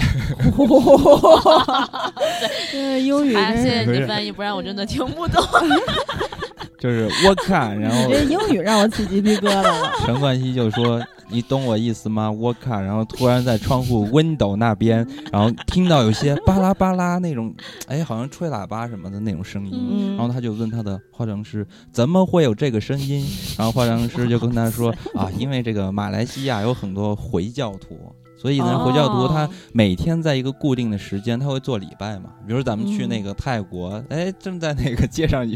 [2.71, 5.41] 这英语谢谢你翻译，不然我真的听不懂。
[6.77, 9.89] 就是 World Cup，然后你这英语让我起鸡皮疙瘩了。
[10.05, 11.01] 陈冠希就说
[11.31, 12.29] ：“你懂我意思吗？
[12.29, 17.55] 我看。”然后突然在窗户 window 那边，然后听到有些巴拉巴拉那种，
[17.87, 19.71] 哎，好像吹喇叭什么的那种声音。
[19.73, 23.25] 嗯，然后他就问他的化妆师：“怎么会有这个声音？”
[23.57, 27.97] 然后化妆师就跟他说：“啊，因为这个马来西亚有很多回教徒。”
[28.43, 32.29] 所以呢，哦回教徒他每天在一个固定的时间，他会做礼拜嘛。
[32.45, 35.49] 比如咱们去嗯那个泰国，哎，正在那个街上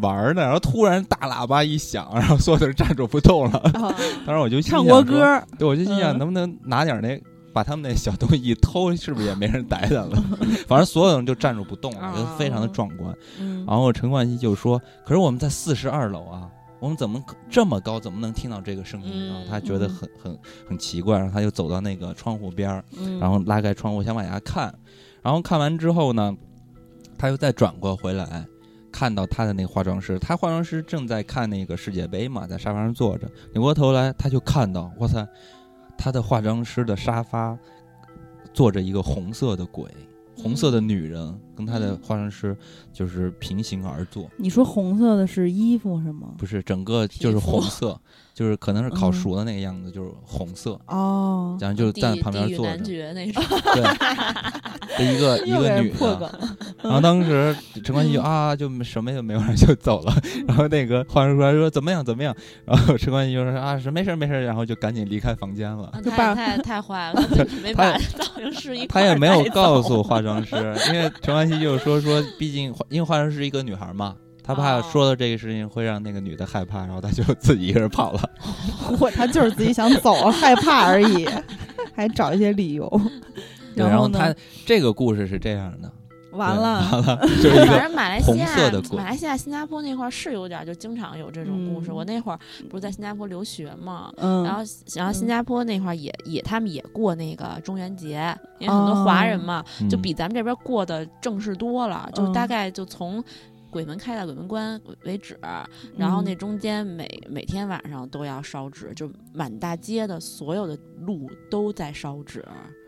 [0.00, 3.58] 玩儿呢，然后突然大喇叭一响，然后所有的人站住不动了。
[3.74, 3.94] 哦
[4.26, 7.20] 当时我就心唱国歌，对，我就心想嗯能不能拿点那。
[7.54, 10.16] 把他们那小东西一偷，是不是也没人逮咱了？
[10.66, 13.14] 反正所有人就站住不动了，就非常的壮观。
[13.38, 16.48] 嗯，然后陈冠希就说：“可是我们在四十二楼啊，
[16.82, 20.36] 我们怎么这么高，怎么能听到这个声音然后他觉得很很
[20.68, 24.74] 很奇怪，然后他就走到那个窗户边儿，嗯然后拉开窗户想往下看，
[25.22, 26.36] 然后看完之后呢，
[27.16, 28.44] 他又再转过回来，
[28.90, 35.24] 看到他的那个化妆师，他化妆师正在看那个世界杯嘛，在沙发上坐着，扭过头来他就看到，哇塞，
[35.96, 37.56] 他的化妆师的沙发
[38.52, 39.88] 坐着一个红色的鬼。
[40.36, 42.56] 红色的女人跟她的化妆师
[42.92, 46.34] 就是平行而坐，你说红色的是衣服是吗？
[46.38, 48.00] 不是整个就是红色，
[48.34, 53.42] 就是可能是烤嗯熟的那个样子，就是红色，哦，然后就是站地旁边坐着，爵那种，
[53.74, 53.82] 对，
[54.98, 56.38] 的一个一个女的，
[56.82, 57.54] 然后当时
[57.84, 60.14] 陈冠希就嗯啊，就什么也没有，就走了。
[60.48, 65.88] 然后那个化妆师说怎么样怎么样，然后陈冠希就说啊是没事没事，然后就赶紧离开房间了。
[65.92, 70.56] 啊就把太太 太坏了，他他把造型师一他也没有告诉化妆师，
[70.92, 78.30] 因为陈冠希就是说说，毕竟因为化妆师是一个女孩嘛，他怕哦说了这个事情会让那个女的害怕，然后他就自己一个人跑了。
[78.98, 81.28] 我他就是自己想走，害怕而已，
[81.94, 82.88] 还找一些理由。
[83.76, 84.34] 对，然后他
[84.66, 85.90] 这个故事是这样的，
[86.32, 88.46] 完了，完了， 就是反正马来西亚
[88.92, 91.90] 马来西亚、新加坡那块儿是有点儿，就经常有这种故事。
[91.90, 92.38] 嗯我那会儿
[92.68, 94.62] 不是在新加坡留学嘛，嗯，然后
[94.94, 103.22] 然后新嗯加坡那块儿也也他们也过那个中元节，因为很多华人嘛，就嗯比咱们这边过的正式多了，就大嗯概就从。
[103.72, 105.38] 鬼门开到鬼门关为止，
[105.96, 112.44] 然后那嗯中间每每天晚上都要烧纸，就满大街的所有的路都在烧纸，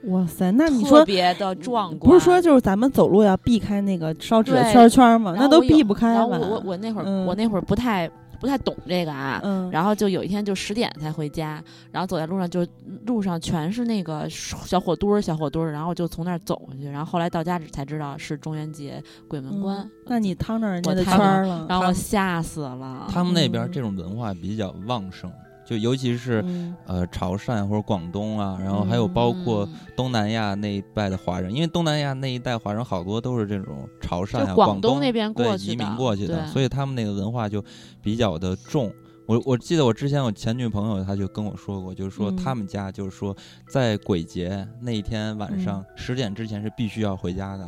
[0.09, 2.13] 哇塞，那你特说别的壮观。
[2.13, 5.35] 不是说就是咱们走路要避开那个烧纸的圈圈吗？
[5.37, 6.57] 那都避不开吧然后我？
[6.57, 8.11] 我我那会儿、嗯我那会儿不太
[8.45, 12.67] 不太懂这个啊，嗯，然后就有一天就十点才回家，然后走在路上就
[13.07, 23.09] 路上全是那个小火堆儿小火堆儿，然后就从那儿走过去，然后后来到家才知道是中元节鬼门关，嗯那你趟着人家的圈儿了，然后我吓死了。
[23.11, 25.33] 他们那边嗯这种文化比较旺盛，
[25.65, 26.75] 就尤其是嗯。
[26.87, 29.33] 呃潮汕或者广东啊，然后还有包。
[29.45, 37.63] 括嗯东南亚那一带的华人，因为东南亚那一带华人好多都是这种潮汕就呀、广东那边对过去的，移民过去的，所以他们那个文化就
[38.01, 38.93] 比较的重。
[39.27, 42.37] 我我记得我之前我前女朋友她就跟我说过，就是说嗯。
[42.37, 43.37] 他们家就是说
[43.69, 47.65] 在鬼节那一天晚上嗯十点之前是必须要回家的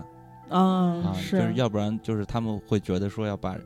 [0.49, 0.61] 啊
[1.05, 1.39] 啊，是。
[1.39, 3.57] 就是要不然就是他们会觉得说要把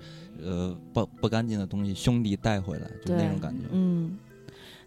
[0.45, 3.64] 呃不不干净的东西兄弟带回来，就那种感觉。
[3.72, 4.18] 嗯。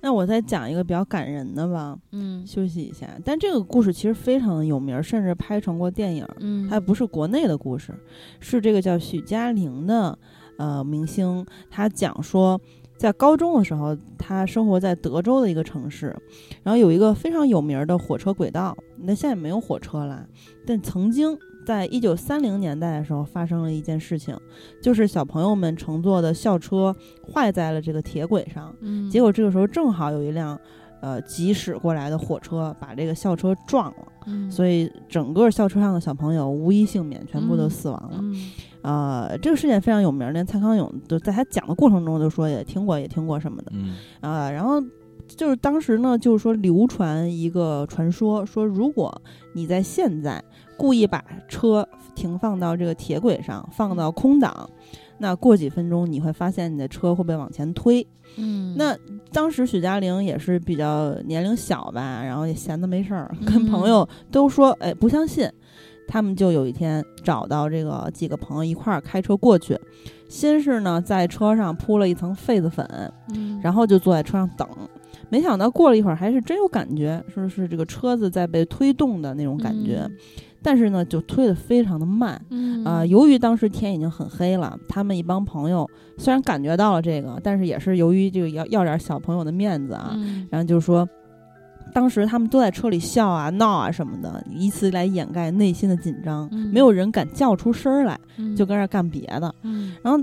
[0.06, 3.08] 那我再讲一个比较感人的吧，嗯休息一下。
[3.24, 6.28] 但这个故事其实非常的有名，甚至拍成过电影。
[6.42, 7.94] 嗯，它不是国内的故事，
[8.42, 10.20] 是这个叫许嘉玲的，
[10.58, 12.60] 呃明星，他讲说，
[12.98, 16.14] 在高中的时候，他生活在德州的一个城市，
[16.64, 20.28] 然后有一个非常有名的火车轨道，那现在没有火车了，
[20.68, 24.38] 但曾经在一九三零年代的时候发生了一件事情，
[24.82, 26.96] 就是小朋友们乘坐的校车
[27.34, 30.60] 坏在了这个铁轨上，嗯结果这个时候正好有一辆。
[31.04, 38.20] 呃，疾驶过来的火车把这个校车撞了，嗯所以整个校车上的小朋友无一幸免，全部都死亡了。
[38.22, 38.52] 嗯
[38.84, 43.74] 呃，这个事件非常有名，连蔡康永都在他讲的过程中就说也听过，也听过什么的。
[43.76, 44.82] 嗯啊、然后
[45.28, 50.42] 就是当时呢，就是说流传一个传说，说如果你在现在
[50.78, 54.70] 故意把车停放到这个铁轨上，放到空档，
[55.18, 58.06] 那过几分钟你会发现你的车会被往前推。
[58.36, 58.98] 嗯那
[59.32, 65.50] 当时许佳玲也是比较年龄小吧，然后也闲的没事儿，跟嗯朋友都说，哎，不相信。
[66.06, 69.80] 他们就有一天找到这个几个朋友一块儿开车过去，
[70.28, 72.86] 先是呢在车上铺了一层痱子粉，
[73.34, 74.68] 嗯然后就坐在车上等。
[75.30, 80.18] 没想到过了一会儿，还是真有感觉，说是这个车子在被推动的那种感觉，嗯
[80.64, 82.42] 但是呢，就推得非常的慢。
[82.50, 82.84] 嗯。
[82.84, 90.48] 啊、由于当时天已经很黑了，他们一帮朋友虽然感觉到了这个，但是也是由于这个要要点小朋友的面子啊，嗯。
[90.50, 91.08] 然后就说，
[91.94, 96.70] 当时他们都在车里笑啊、闹啊什么的，以此来掩盖内心的紧张，嗯。
[96.74, 98.56] 没有人敢叫出声儿来，嗯。
[98.56, 99.54] 就跟那儿干别的。
[99.62, 99.94] 嗯。
[100.02, 100.22] 然后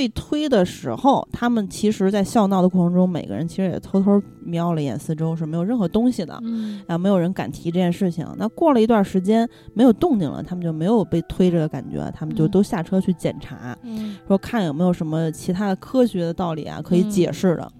[0.00, 6.40] 被推的时候，他们其实在笑闹的过程中，每个人其实也偷偷瞄了一眼四周，是没有任何东西的。
[6.42, 8.26] 嗯啊，没有人敢提这件事情。
[8.38, 17.70] 那过了一段时间没有动静了，他们就没有被推着的感觉，他们就嗯都下车去检查，嗯说看有没有什么其他的科学的道理啊可以嗯解释的。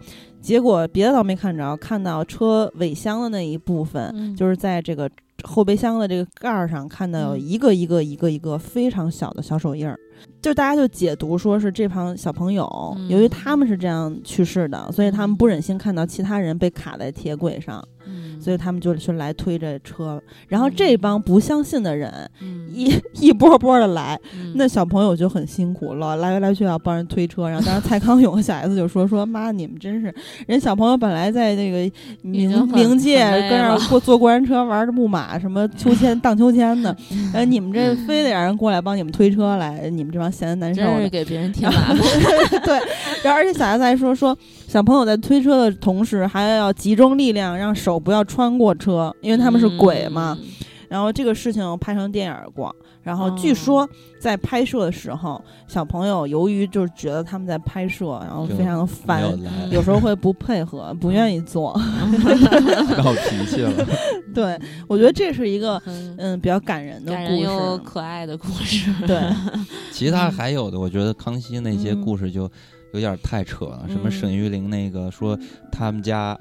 [0.43, 5.09] 结果别的倒没看着，看到车尾箱的那一部分，嗯就是在这个
[5.43, 9.99] 后备箱的这个盖儿上看到有嗯一个一个一个一个非常小的小手印儿。
[10.43, 12.67] 就大家就解读说是这帮小朋友，
[12.99, 20.21] 嗯由于他们是这样去世的，所以他们不忍心看到其他人被卡在铁轨上，嗯所以他们就去来推这车。
[20.49, 22.11] 然后这帮不相信的人
[22.41, 27.49] 嗯一 一波波的来，嗯那小朋友就很辛苦了，来来去要帮人推车。
[27.49, 30.15] 然后当时蔡康永和小 S 就说 说妈，你们真是
[30.47, 31.79] 人小朋友本来在那个
[32.25, 33.19] 冥冥界
[33.49, 36.97] 跟那过坐过山车玩着木马什么秋千荡秋千的，
[37.35, 41.09] 呃，你们这非得让人过来帮你们推车来，你们这帮闲的难受真是。
[41.09, 41.97] 给别人添麻烦。
[42.65, 42.79] 对，
[43.23, 44.37] 然后而且小 S 还说说
[44.67, 50.37] 小朋友在推车的同时还要集中力量，让手不要穿过车，因为他们是鬼嘛。
[50.41, 50.47] 嗯
[50.91, 53.89] 然后这个事情拍成电影过，然后据哦说
[54.21, 59.39] 在拍摄的时候，小朋友由于就是觉得他们在拍摄，然后非常的烦有，
[59.71, 61.73] 有时候会不配合，不愿意做。
[62.99, 63.87] 闹脾气了。
[64.35, 67.83] 对，我觉得这是一个嗯比较感人的感故人又事。
[67.85, 68.93] 可爱的故事。
[69.07, 69.21] 对，
[69.93, 72.51] 其他还有的，我觉得康熙那些嗯故事就
[72.93, 73.85] 有点太扯了。
[73.89, 75.39] 什么嗯沈玉琳那个说
[75.71, 76.37] 他们家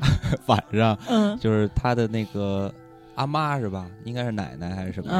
[0.48, 2.74] 晚上嗯就是他的那个
[3.20, 3.86] 阿妈是吧？
[4.06, 5.12] 应该是奶奶还是什么？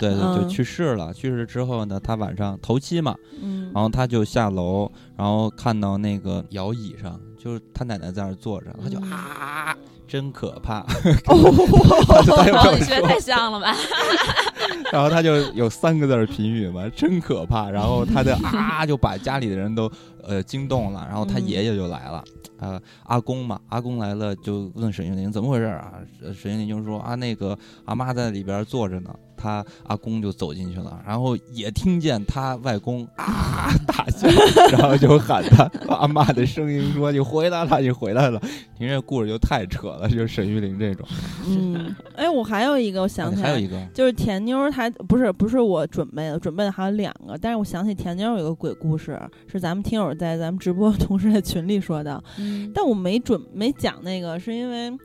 [0.00, 1.12] 对对，嗯就去世了。
[1.12, 9.76] 去世之后呢，他晚上头七嘛，嗯然后他就下楼，然后看到那个摇椅上，就是他奶奶在那儿坐着，他就嗯啊，
[10.08, 10.80] 真可怕。
[11.28, 13.74] 我说你学太像了吧？
[14.90, 17.68] 然后他就有三个字儿评语嘛，真可怕。
[17.70, 19.90] 然后他的啊就把家里的人都
[20.26, 22.24] 呃惊动了，然后他嗯爷爷就来了，
[22.58, 25.94] 呃阿公嘛，阿公来了就问沈玉林怎么回事啊？
[26.34, 34.28] 沈玉林就说啊那个阿妈在里边坐着呢，他阿公就走进去了，然后也听见他外公啊大笑，
[34.72, 38.40] 然后就喊他阿妈的声音说你回来了，你回来了。
[38.76, 41.06] 听这故事就太扯了，就是沈玉琳这种。
[41.46, 49.20] 嗯，哎，我还有一个，我想起来啊还有一，个就是甜妞儿，她不是不是我准备的，准备的还有两个，但是我想起甜妞儿有个鬼故事，
[49.50, 54.96] 是咱们听友在咱们直播同事的群里说的，嗯但我没准没讲那个，是因为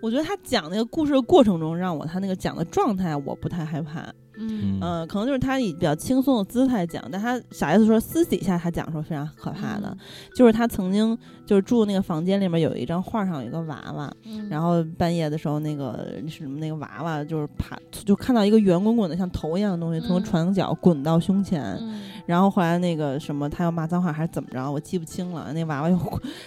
[0.00, 4.12] 我觉得他讲那个故事的过程中，让我他那个讲的状态我不太害怕。
[4.40, 4.78] 嗯。
[4.80, 9.96] 嗯、可能就是他以比较轻松的姿态讲，但他小 S 说私底下他讲说非常可怕的，
[10.34, 11.16] 就是他曾经
[11.46, 14.48] 就是住那个房间里面有一张画上有一个娃娃，嗯。
[14.48, 20.24] 然后半夜的时候那个什么那个娃娃就是爬就看到一个圆滚滚的像头一样的东西从嗯。
[20.24, 22.00] 床角滚到胸前，嗯。
[22.26, 25.52] 然后后来那个什么，他要骂脏话还是怎么着，我记不清了。
[25.52, 25.98] 那娃娃又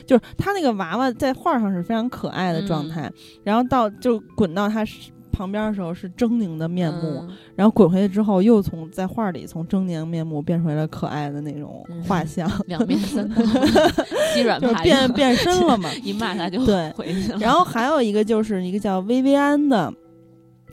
[0.06, 3.12] 就是他那个娃娃在画上是非常可爱的状态，
[3.44, 4.86] 然后到就滚到他
[5.34, 7.30] 旁边的时候是狰狞的面目，嗯。
[7.58, 12.02] 然后滚回去之后又从在画里从狰狞面目变回了可爱的那种嗯。
[12.04, 13.36] 画像， 两面三刀，
[14.34, 15.90] 鸡软就变变身了嘛。
[16.02, 16.90] 一骂他就对。
[16.92, 17.40] 回去了。
[17.40, 19.94] 然后还有一个就是一个叫薇薇安的。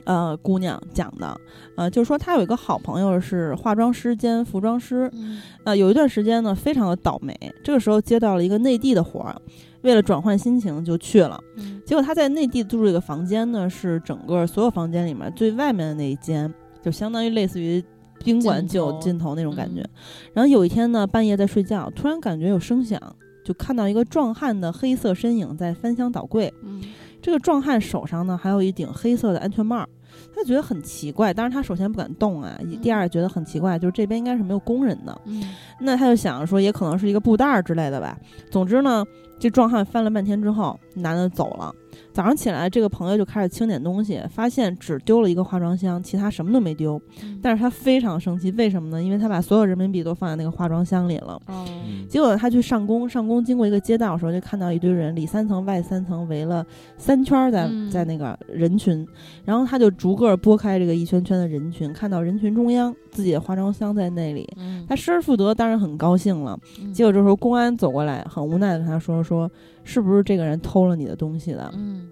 [0.04, 1.38] 呃姑娘讲的，
[1.76, 5.40] 呃，就是说她有一个好朋友是化妆师兼服装师，嗯。
[5.62, 9.36] 呃，有一段时间呢非常的倒霉，这个时候接到了一个内地的活儿，
[9.82, 11.40] 为了转换心情就去了。
[11.56, 16.52] 嗯结果他在内地住这个房间呢，是整个所有房间里面最外面的那一间，
[16.82, 17.82] 就相当于类似于
[18.22, 19.80] 宾馆尽头就尽头那种感觉。
[19.80, 19.90] 嗯
[20.34, 23.00] 然后有一天呢，半夜在睡觉，突然感觉有声响，
[23.44, 26.52] 就看到一个壮汉的黑色身影在翻箱倒柜。
[26.62, 26.82] 嗯
[27.22, 29.86] 这个壮汉手上呢还有一顶黑色的安全帽，
[30.34, 31.34] 他觉得很奇怪。
[31.34, 35.20] 当然，他首先不敢动啊，第二觉得很奇怪，就是这边应该是没有工人的。
[35.26, 35.42] 嗯
[35.80, 38.18] 那他就想说，也可能是一个布袋儿之类的吧。
[38.50, 39.04] 总之呢，
[39.40, 41.74] 这壮汉翻了半天之后，男的走了。
[42.12, 47.00] 早上起来，这个朋友就开始清点东西，发现只丢了一个化妆箱，其他什么都没丢。
[47.22, 49.02] 嗯但是他非常生气，为什么呢？
[49.02, 51.40] 因为他把所有人民币都放在那个化妆箱里了。
[51.46, 56.66] 哦嗯结果他去上工，上工经过一个街道的时候，就看到一堆人里三层外三层围了
[56.98, 59.06] 三圈儿在嗯在那个人群，
[59.44, 66.58] 然后他就逐个拨开这个一圈圈的人群，看到人群中央自己的化妆箱在那里，嗯他失而复得，当然很高兴了。
[66.82, 69.50] 嗯结果这时候公安走过来，很无奈的跟他说：“说
[69.84, 71.70] 是不是这个人偷了你的东西的？
[71.74, 72.08] 嗯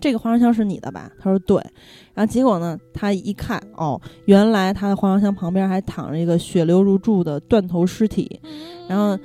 [0.00, 1.56] 这个化妆箱是你的吧？”他说：“对。”
[2.14, 8.40] 然后结果呢，他一看，哦，原来他的化妆箱旁边还躺着一个血流如注的断头尸体，
[8.88, 9.16] 然后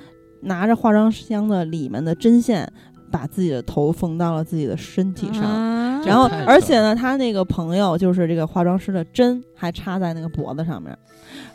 [0.42, 2.72] 拿着化妆箱的里面的针线，
[3.10, 5.44] 把自己的头缝到了自己的身体上。
[5.44, 10.98] 啊然后而且呢，他那个朋友就是这个化妆师的针还插在那个脖子上面，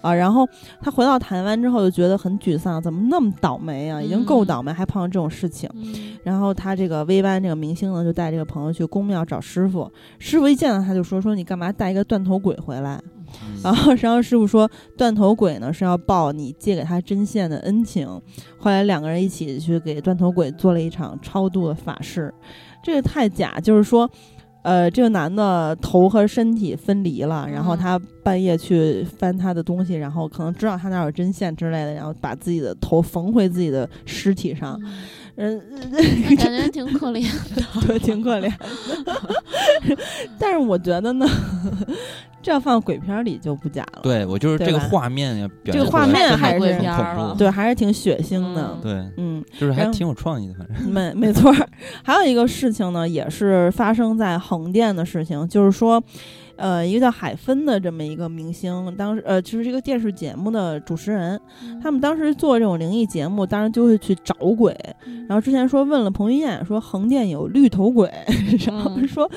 [0.02, 0.46] 啊，然后
[0.82, 4.02] 他回到台湾之后就觉得很沮丧，怎么那么倒霉啊？
[4.02, 5.68] 已经够嗯倒霉，还碰上这种事情。
[5.74, 13.00] 嗯然后他这个 V 班这个明星呢，就带这个朋友去宫庙找师傅，师傅一见到他就说说你干嘛带一个断头鬼回来？
[13.42, 18.06] 嗯然后，然后师傅说，断头鬼呢是要报你借给他针线的恩情。
[18.58, 22.32] 后来两个人一起去给断头鬼做了一场超度的法事，
[22.82, 24.10] 这个太假，就是说。
[24.64, 34.94] 呃，这个男的头和身体分离了，然后嗯他半夜去翻他的东西，然后可能知道他那儿有针线之类的，然后把自己的头缝回自己的尸体上，嗯，
[36.38, 37.22] 感觉挺可怜
[37.54, 37.86] 的。
[37.86, 38.52] 对，挺可怜。
[40.38, 41.26] 但是我觉得呢，
[42.42, 44.00] 这要放鬼片里就不假了。
[44.02, 47.34] 对我就是这个画面呀，表这个画面还是很恐怖。
[47.38, 48.70] 对，还是挺血腥的。
[48.74, 50.76] 嗯对，嗯，就是还挺有创意的，反正。
[50.88, 51.68] 没没错儿。
[52.02, 56.02] 还有一个事情呢，也是发生在横店的事情，就是说。
[56.56, 61.40] 呃，一个叫海芬的这么一个明星，当时呃，就是这个电视节目的主持人，
[61.82, 64.76] 他们当时做这种灵异节目，当然就会去找鬼。
[65.28, 68.10] 然后之前说问了彭于晏，说横店有绿头鬼，
[68.66, 69.30] 然后嗯说，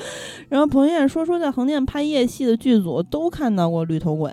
[0.48, 4.32] 然后彭于晏说说在横店拍夜戏的剧组都看到过绿头鬼。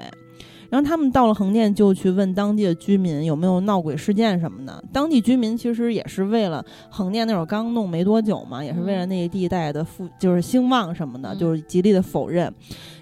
[0.76, 4.84] 然后他们到了横店，就去问当地的居民有没有闹鬼事件什么的。
[4.92, 12.54] 当地居民其实也是为了横店那会儿刚弄没多久嘛，也是为了那一地带的富就是兴旺什么的，嗯就是极力的否认。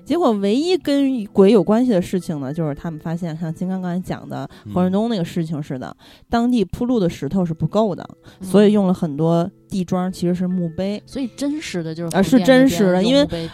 [0.06, 5.96] 结果唯一跟鬼有关系的事情呢，就是他们发现像金刚刚才讲的嗯何润东那个事情似的，
[6.30, 8.08] 当地铺路的石头是不够的，
[8.40, 11.02] 嗯所以用了很多地桩，其实是墓碑。
[11.08, 13.50] 所以真实的就是啊是真实的因为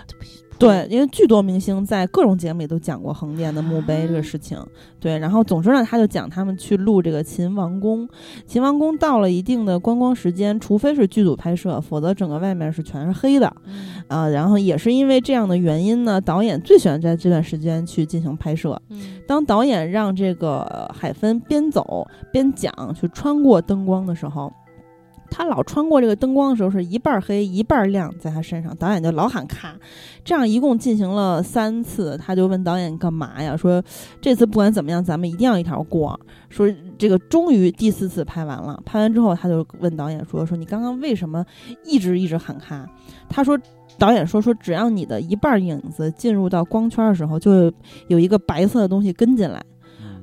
[0.59, 4.59] 对，因为巨多明星在各种节目里都讲过横店的墓碑这个事情。
[4.99, 8.07] 对，然后总之呢，他就讲他们去录这个秦王宫，
[8.45, 13.51] 秦王宫到了一定的观光时间，除非是剧组拍摄，否则整个外面是全是黑的。
[13.65, 18.79] 嗯啊、然后也是因为这样的原因呢，导演最喜欢在这段时间去进行拍摄。
[18.89, 24.51] 嗯当导演让这个呃海芬边走边讲，去穿过灯光的时候，
[25.29, 29.75] 他老穿过这个灯光的时候是一半黑一半亮在他身上，导演就老喊咔，
[30.23, 33.55] 这样一共进行了三次，他就问导演干嘛呀？
[33.55, 33.83] 说
[34.21, 36.19] 这次不管怎么样，咱们一定要一条过。
[36.49, 36.67] 说
[36.97, 41.45] 这个终于第四次拍完了，拍完之后他就问导演说说你刚刚为什么
[41.85, 42.87] 一直一直喊咔？
[43.29, 43.59] 他说。
[43.97, 47.69] 导演说：“说只要你的一半影子进入到光圈的时候，就
[48.07, 49.61] 有一个白色的东西跟进来。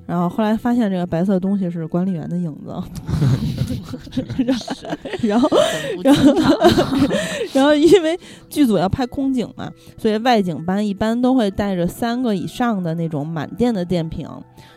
[0.07, 2.73] 然后后来发现这个白色的东西是管理员的影子，
[5.23, 6.59] 然后很不经常
[7.55, 8.19] 然后因为
[8.49, 14.29] 剧组要拍空景嘛，所以外景班一般都会带着三个以上的那种满电的电瓶。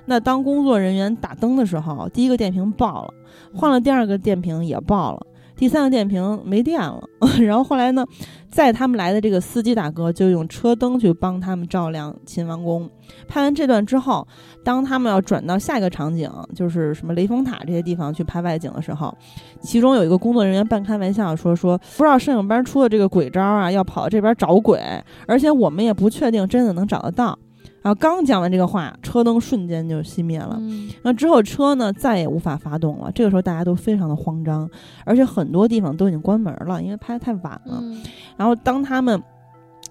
[0.05, 3.13] 那当工作人员打灯的时候，第一个电瓶爆了，
[3.53, 5.25] 换了第二个电瓶也爆了。
[5.59, 7.03] 第三个电瓶没电了，
[7.43, 8.05] 然后后来呢，
[8.49, 12.89] 载他们来的这个司机大哥就用车灯去帮他们照亮秦王宫。
[13.27, 14.25] 拍完这段之后，
[14.63, 19.13] 当他们要转到下一个场景，就是什么雷峰塔这些地方去拍外景的时候，
[19.59, 24.79] 其中有一个工作人员半开玩笑说说，不知道摄影班出的这个鬼招啊，要跑到这边找鬼，
[25.27, 27.37] 而且我们也不确定真的能找得到。
[27.81, 30.57] 然后刚讲完这个话，车灯瞬间就熄灭了。
[30.59, 33.11] 嗯那之后车呢再也无法发动了。
[33.13, 34.69] 这个时候大家都非常的慌张，
[35.05, 37.79] 而且很多地方都已经关门了，因为拍的太晚了。
[37.81, 38.01] 嗯
[38.37, 39.21] 然后当他们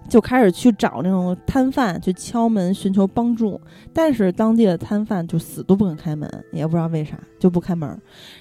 [0.07, 3.59] 就开始去找那种摊贩去敲门寻求帮助，
[3.93, 7.87] 但是当地的摊贩就死都不肯开门，也不知道为啥就不开门。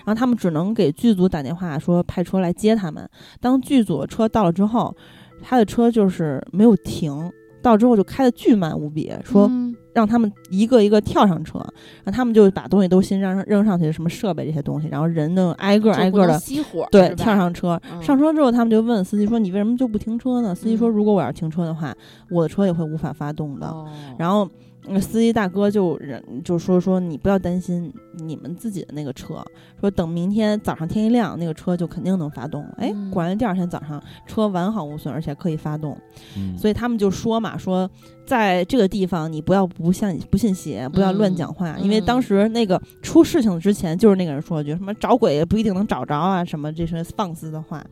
[0.04, 3.08] 然后他们只能给剧组打电话说派车来接他们。
[3.40, 4.94] 当剧组的车到了之后，
[5.42, 7.30] 他的车就是没有停，
[7.62, 9.46] 到之后就开的巨慢无比，说。
[9.50, 17.80] 嗯让他们一个一个跳上车，然后他们就把东西都先扔扔上去，什么设备这些东西，然后人呢挨个挨个的熄火，对跳上车。
[17.90, 21.92] 嗯上车之后，他们就问司机说：“你为什么就不停车呢？”司机说：“嗯如果我要停车的话，
[22.30, 23.66] 我的车也会无法发动的。
[23.66, 24.48] 哦然后。
[24.90, 29.44] 那司机大哥就人就说说你不要担心你们自己的那个车，
[29.80, 32.74] 说等明天早上天一亮，那个车就肯定能发动了。
[32.78, 35.96] 哎，嗯果然第二天早上车完好无损，而且可以发动。
[36.36, 37.90] 嗯，所以他们就说嘛，说
[38.26, 47.84] 在这个地方你不要不信不信邪，不要乱讲话，嗯因为当时那个出事情之前，就是那个人说了句什么找鬼也不一定能找着啊，什么这些放肆的话。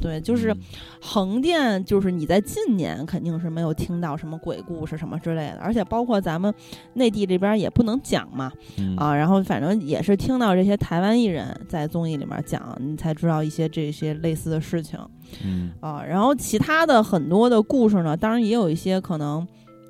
[0.00, 0.58] 对，就是嗯
[1.00, 6.52] 横店，就是你在近年肯定是没有听到什么鬼故事什么之类的，而且包括咱们
[6.94, 14.98] 内地这边也不能讲嘛，嗯啊，然后反正也是听到这些台湾艺人在综艺里面讲，你才知道一些这些类似的事情。
[15.44, 19.46] 嗯啊，然后其他的很多的故事呢，当然也有一些可能，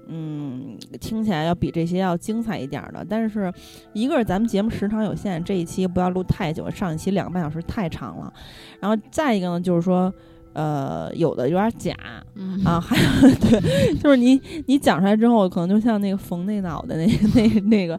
[0.08, 3.04] 嗯，听起来要比这些要精彩一点的。
[3.08, 3.52] 但是，
[3.92, 8.32] 一个是咱们节目时长有限，这一期不要录太久，上一期两个半小时太长了。
[8.80, 10.12] 然后再一个呢，就是说，
[10.54, 11.94] 呃，有的有点假
[12.36, 17.98] 嗯啊，还有对，就是你你讲出来之后，可能就像那个缝那脑袋那那那个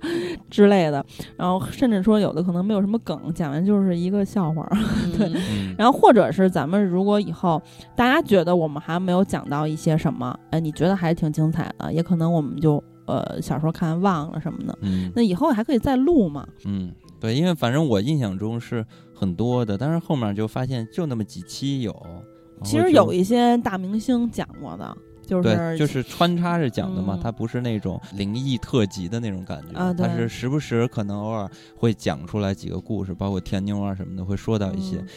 [0.49, 1.05] 之类的，
[1.37, 4.67] 然后甚至说有的可能没有什么梗，讲完就是一个笑话。
[5.17, 5.31] 对
[5.77, 7.61] 然后或者是咱们如果以后
[7.95, 16.47] 大家觉得我们还没有讲到一些什么，哎，你觉得还挺精彩的，也可能我们就呃小时候看忘了什么的，嗯那以后还可以再录嘛。
[16.65, 21.93] 嗯，对，因为反正我印象中是很多的，但是后面就发现就那么几期有。
[22.63, 34.97] 其实有一些大明星讲过的，就是，就是穿插着讲的嘛，嗯它不是那种灵异特辑的那种感觉，啊它是时不时可能偶尔会讲出来几个故事，包括甜妞啊什么的会说到一些。
[34.97, 35.07] 嗯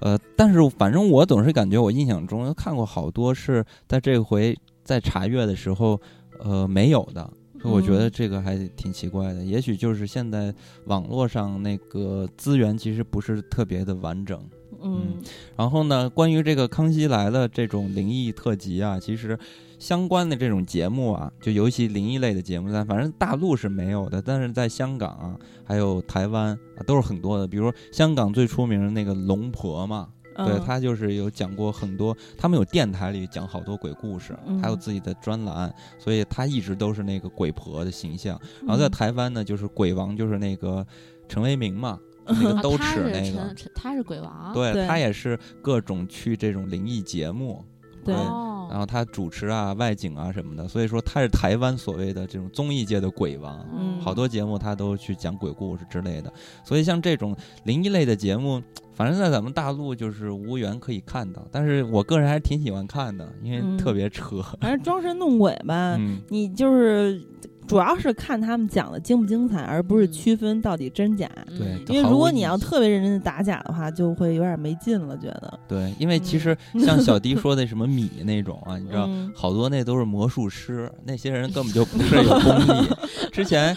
[0.00, 5.98] 呃，但是反正我总是感觉我印象中看过好多是在这回在查阅的时候，
[6.40, 7.30] 呃，没有的。
[7.62, 10.52] 我觉得嗯这个还挺奇怪的，也许就是现在
[10.84, 14.38] 网络上那个资源其实不是特别的完整。
[14.84, 15.22] 嗯
[15.56, 19.38] 然后呢，关于这个《康熙来了》这种灵异特辑啊，其实
[19.78, 27.46] 相关的这种节目啊，就尤其灵异类的节目，但反正大陆是没有的，但是在香港啊，还有台湾啊，都是很多的。
[27.46, 38.40] 比如香港最出名的那个龙婆嘛，对嗯他就是有讲过很多，他们有电台里讲好多鬼故事，嗯还有自己的专栏，所以他一直都是那个鬼婆的形象。
[38.62, 40.84] 然后在嗯台湾呢，就是鬼王，就是那个
[41.28, 43.54] 陈为民嘛，那个 兜啊他是齿那个。
[43.74, 47.64] 他是鬼王，对对他也是各种去这种灵异节目，
[48.04, 53.66] 对哦，然后他主持啊、外景啊什么的，所以说他是台湾所谓的这种综艺界的鬼王。
[53.72, 56.32] 嗯好多节目他都去讲鬼故事之类的，
[56.64, 58.62] 所以像这种灵异类的节目，
[58.92, 64.42] 反正在咱们大陆就是无缘可以看到，但是我个人还是挺喜欢看的，因为嗯特别扯。
[64.60, 67.18] 反正装神弄鬼吧， 嗯，你就是
[67.66, 71.28] 主要是看他们讲的精不精彩，而不是嗯区分到底真假。
[71.48, 75.58] 嗯对，因为如果你要特别认真的打假的话，就会有点没劲了，觉得。
[75.66, 82.88] 对，因为其嗯实 像小迪说的什么米那种啊，你知道，嗯好多那都是魔术师，那些人根本就不是有 功力。
[83.32, 83.74] 之前，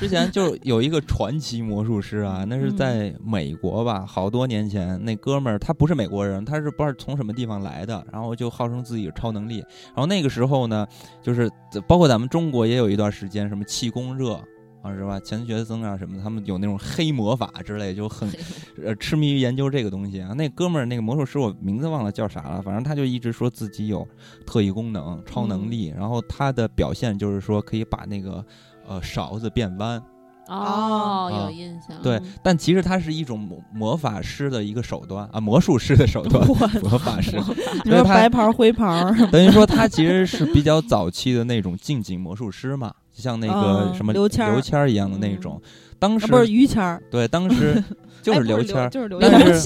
[0.00, 9.58] 之前就有一个传奇魔术师啊，那是在美国吧，好多年前，那哥们儿他不是美国人，他是不知道从什么地方来的，然后就号称自己有超能力。
[9.88, 10.86] 然后那个时候呢，
[11.20, 11.50] 就是
[11.86, 14.42] 包括咱们中国也有一段时间什么气功热。
[14.82, 15.20] 啊，是吧？
[15.20, 18.26] 钱学森啊什么，他们有那种黑魔法之类，就很
[18.82, 20.32] 呃痴迷于研究这个东西啊。
[20.32, 24.08] 那哥们儿那个魔术师，我名字忘了叫啥了，反正他就一直说自己有
[24.46, 28.42] 特异功能、超能力，然后他的表现就是说可以把那个
[28.90, 30.02] 呃勺子变弯。
[30.48, 37.40] 哦，啊有印象，对，但其实它是一种魔魔法师的一个手段啊，魔术师的手段，魔法师。
[37.84, 45.60] 你说白袍灰袍，等于说他其实是比较早期的那种近景魔术师嘛，像那个嗯什么刘谦儿刘谦儿一样的那种。
[45.98, 47.84] 当时啊不是于谦儿，对，当时
[48.22, 49.60] 就是刘谦儿，就是刘谦儿。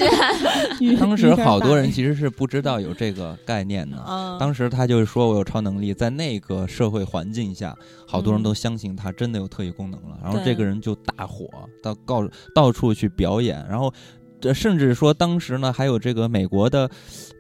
[0.99, 3.97] 当时好多人其实是不知道有这个概念的。
[3.99, 7.73] 啊，当时他就说我有超能力，在那个社会环境下，
[8.05, 11.49] 好多人嗯都相信他真的有特异功能了，然后这个人就大火，
[11.81, 13.95] 到告到处去表演，然后
[14.41, 16.91] 这甚至说当时呢还有这个美国的，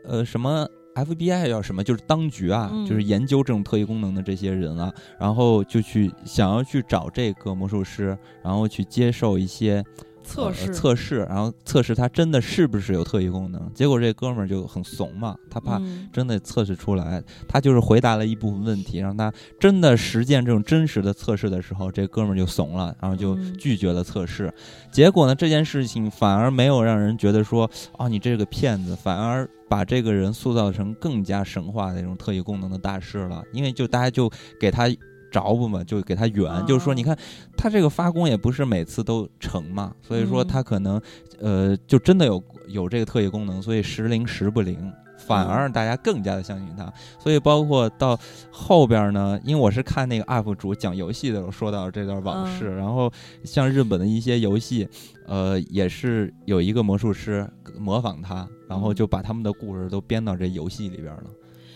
[0.08, 0.68] 呃什么。
[0.94, 1.82] FBI 要什么？
[1.82, 9.84] 就是当局啊，嗯就是研究这种特异功能的这些人啊，然后就去想要去找这个魔术师，然后去接受一些
[10.24, 13.70] 测试呃测试，然后测试它真的是不是有特异功能。
[13.74, 24.52] 结果这哥们儿就很怂嘛，他怕嗯真的测试出来，他就是回答了一部分问题，让他真的实践这种真实的测试的时候，这哥们儿就怂了，然后就嗯拒绝了测试。
[24.90, 34.88] 结果呢，这件事情反而没有让人觉得说，哦，你这个骗子，反而把这个人塑造成更加神话的那种特异功能的大师了，因为就大家就给他。
[35.34, 37.18] 着不嘛，就给他圆，啊就是说，你看
[37.56, 41.00] 他这个发功也不是每次都成嘛，所以说嗯他可能，
[41.40, 46.92] 呃，就真的有有这个特异功能，所以时灵时不灵，反而让大家更加的相信他。
[47.18, 48.16] 所以包括到
[48.52, 53.12] 后边呢，因为我是看那个 UP 主讲游戏的时候说到这段往事，然后
[53.42, 54.88] 像日本的一些游戏，
[55.26, 61.24] 呃，也是有一个魔术师模仿他，然后就把他们的故事都编到这游戏里边了。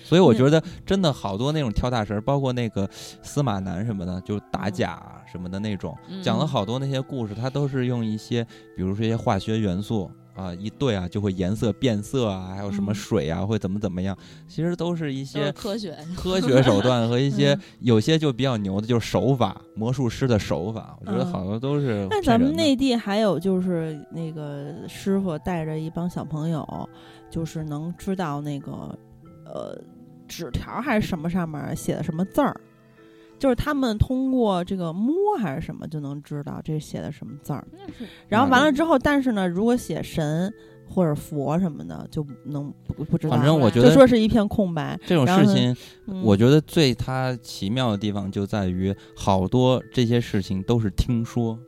[0.08, 6.22] 所以我觉得真的好多那种跳大神儿，包括那个司马南什么的，就打假啊什么的那种，嗯。
[6.22, 8.42] 讲了好多那些故事，它都是用一些，
[8.74, 12.94] 比如说一些化学元素啊，一对啊就会颜色变色啊，还有什么嗯。
[12.94, 14.16] 水啊会怎么怎么样，
[14.46, 17.60] 其实都是一些科学，科学手段和一些 嗯。
[17.80, 26.88] 有些就比较牛的，就是手法，魔术师的手法，我觉得嗯好多都是那咱们内地还有就是那个师傅带着一帮小朋友，
[27.30, 28.96] 就是能知道那个
[29.44, 29.76] 呃
[30.28, 32.60] 纸条还是什么上面写的什么字儿，
[33.38, 37.66] 就是他们通过这个摸还是什么就能知道这写的什么字儿。
[38.28, 40.52] 然后完了之后，但是呢，如果写神
[40.88, 43.36] 或者佛什么的，就能不不知道。
[43.36, 44.98] 反正我觉就得说是一片空白。
[45.06, 45.76] 这种事情，
[46.06, 51.58] 嗯我觉得最它奇妙的地方就在于，好多这些事情都是听说，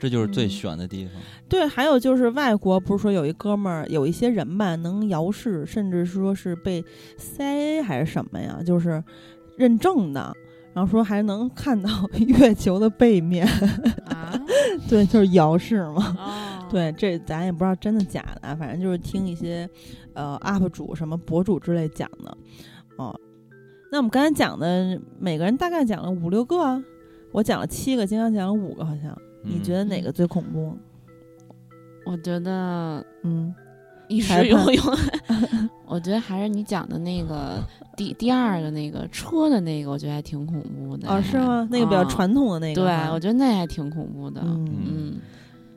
[0.00, 1.14] 这就是最嗯悬的地方。
[1.48, 6.82] 对，还有就是外国不是说有一哥们儿，有一些人吧能遥视，甚至说是被
[7.18, 9.04] CIA 还是什么呀，就是
[9.56, 10.34] 认证的，
[10.72, 11.90] 然后说还能看到
[12.26, 13.46] 月球的背面，
[14.06, 14.32] 啊，
[14.88, 16.16] 对，就是遥视嘛。
[16.18, 19.68] 哦，对，这咱也不知道真的假的啊，反正就是听一些
[20.14, 22.36] 呃 UP 主什么博主之类讲的。
[22.96, 23.14] 哦，
[23.90, 26.82] 那我们刚才讲的每个人大概讲了五六个啊，
[27.32, 29.16] 我讲了七个，金刚讲了五个，好像。
[29.42, 30.76] 你嗯觉得哪个最恐怖？
[32.04, 33.54] 我觉得嗯，
[34.08, 34.84] 一时游泳，
[35.86, 37.62] 我觉得还是你讲的那个
[37.96, 41.08] 第第二个那个车的那个，我觉得还挺恐怖的。
[41.08, 41.68] 哦，是吗？
[41.70, 44.40] 那个比较啊传统的那个对，我觉得那还挺恐怖的。
[44.44, 45.20] 嗯，嗯，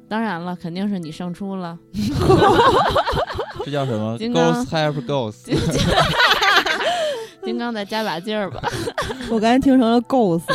[0.07, 1.77] 当然了，肯定是你胜出了。
[3.65, 5.45] 这叫什么？Ghost have ghost。
[7.45, 8.61] 金刚再加把劲儿吧。
[9.29, 10.41] 我刚才听成了 ghost，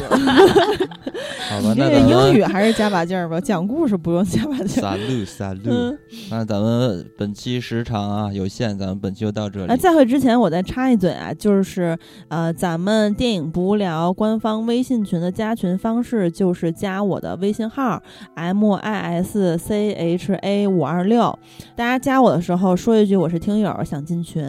[1.49, 4.97] 好吧，那这个那英语还是加把劲儿吧，讲故事不用加把劲儿。
[4.97, 5.71] salute salute。
[5.71, 5.99] 嗯，
[6.31, 9.73] 那咱们本期时长啊有限，咱们本期就到这里。
[9.73, 11.99] 啊，在会之前我再插一嘴啊，就是
[12.29, 18.03] 呃，咱们电影不无聊官方微信群的加群方式就是加我的微信号
[18.35, 21.37] m i s c h a 五二六，
[21.75, 24.45] 大家加我的时候说一句我是听友，想进群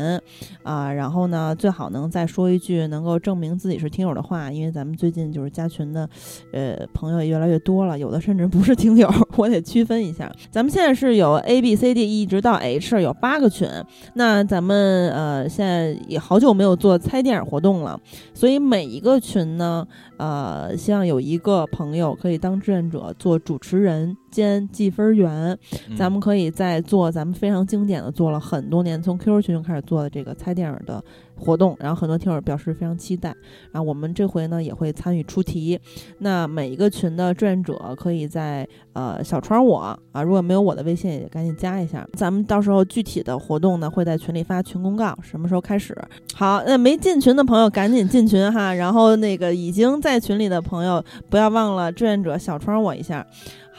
[0.64, 6.08] 啊、然后呢最好能再说一句能够证明自己是听友的话，因为咱们最近就是加群的
[6.54, 10.32] 呃朋友也越来越多了，有的甚至不是听友，我得区分一下。
[10.52, 13.68] 咱们现在是有 A B C D 一直到 H 有八个群，
[14.14, 18.00] 那咱们呃现在也好久没有做猜电影活动了，
[18.34, 19.88] 所以每一个群呢，
[20.18, 25.58] 呃，希望有一个朋友可以当志愿者做主持人兼计分员，
[25.90, 31.04] 嗯咱们可以再做咱们非常经典的做了很多年，从 QQ 群就开始做的这个猜电影的
[31.36, 33.30] 活动，然后很多听友表示非常期待，
[33.72, 35.80] 然后我们这回呢也会参与出题，
[36.20, 39.78] 那每一个群的志愿者可以在呃小窗我
[40.12, 45.98] 啊，如果没有我的微信也赶紧加一下，咱们到时候具体的活动呢会在群里发群公告，什么时候开始。
[46.36, 53.26] 好，那没进群的朋友赶紧进群哈，然后那个已经在群里的朋友不要忘了志愿者小窗我一下。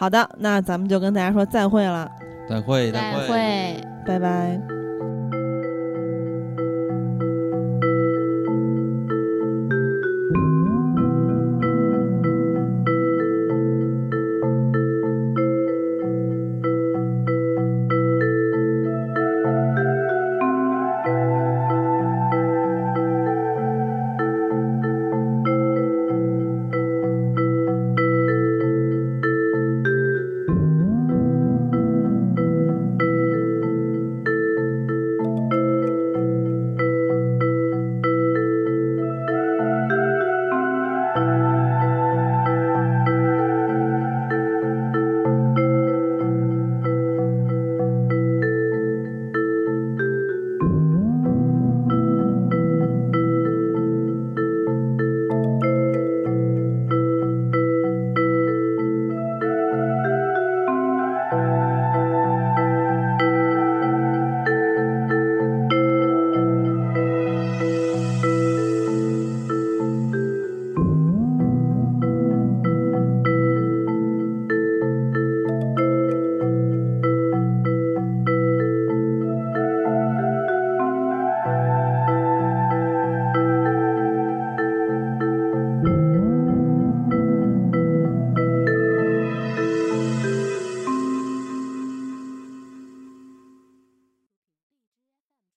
[0.00, 2.10] 好的，那咱们就跟大家说再会了，
[2.48, 3.28] 再会，再会。
[3.28, 3.84] 会。
[4.06, 4.79] 拜拜。